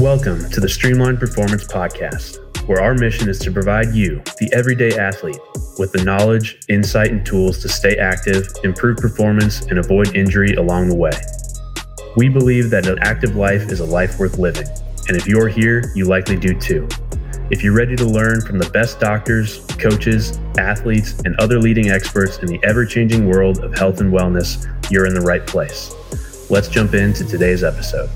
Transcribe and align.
Welcome 0.00 0.48
to 0.50 0.60
the 0.60 0.68
Streamline 0.68 1.16
Performance 1.16 1.64
Podcast, 1.64 2.38
where 2.68 2.80
our 2.80 2.94
mission 2.94 3.28
is 3.28 3.40
to 3.40 3.50
provide 3.50 3.92
you, 3.92 4.22
the 4.38 4.48
everyday 4.52 4.96
athlete, 4.96 5.40
with 5.76 5.90
the 5.90 6.04
knowledge, 6.04 6.60
insight, 6.68 7.10
and 7.10 7.26
tools 7.26 7.58
to 7.62 7.68
stay 7.68 7.96
active, 7.96 8.46
improve 8.62 8.98
performance, 8.98 9.62
and 9.62 9.76
avoid 9.76 10.14
injury 10.14 10.54
along 10.54 10.88
the 10.88 10.94
way. 10.94 11.10
We 12.16 12.28
believe 12.28 12.70
that 12.70 12.86
an 12.86 13.00
active 13.00 13.34
life 13.34 13.72
is 13.72 13.80
a 13.80 13.84
life 13.84 14.20
worth 14.20 14.38
living, 14.38 14.68
and 15.08 15.16
if 15.16 15.26
you're 15.26 15.48
here, 15.48 15.90
you 15.96 16.04
likely 16.04 16.36
do 16.36 16.56
too. 16.56 16.86
If 17.50 17.64
you're 17.64 17.74
ready 17.74 17.96
to 17.96 18.06
learn 18.06 18.40
from 18.40 18.60
the 18.60 18.70
best 18.70 19.00
doctors, 19.00 19.66
coaches, 19.80 20.38
athletes, 20.58 21.18
and 21.24 21.34
other 21.40 21.58
leading 21.58 21.90
experts 21.90 22.38
in 22.38 22.46
the 22.46 22.60
ever 22.62 22.86
changing 22.86 23.28
world 23.28 23.64
of 23.64 23.76
health 23.76 24.00
and 24.00 24.12
wellness, 24.12 24.64
you're 24.92 25.06
in 25.06 25.14
the 25.14 25.22
right 25.22 25.44
place. 25.44 25.92
Let's 26.50 26.68
jump 26.68 26.94
into 26.94 27.24
today's 27.24 27.64
episode. 27.64 28.08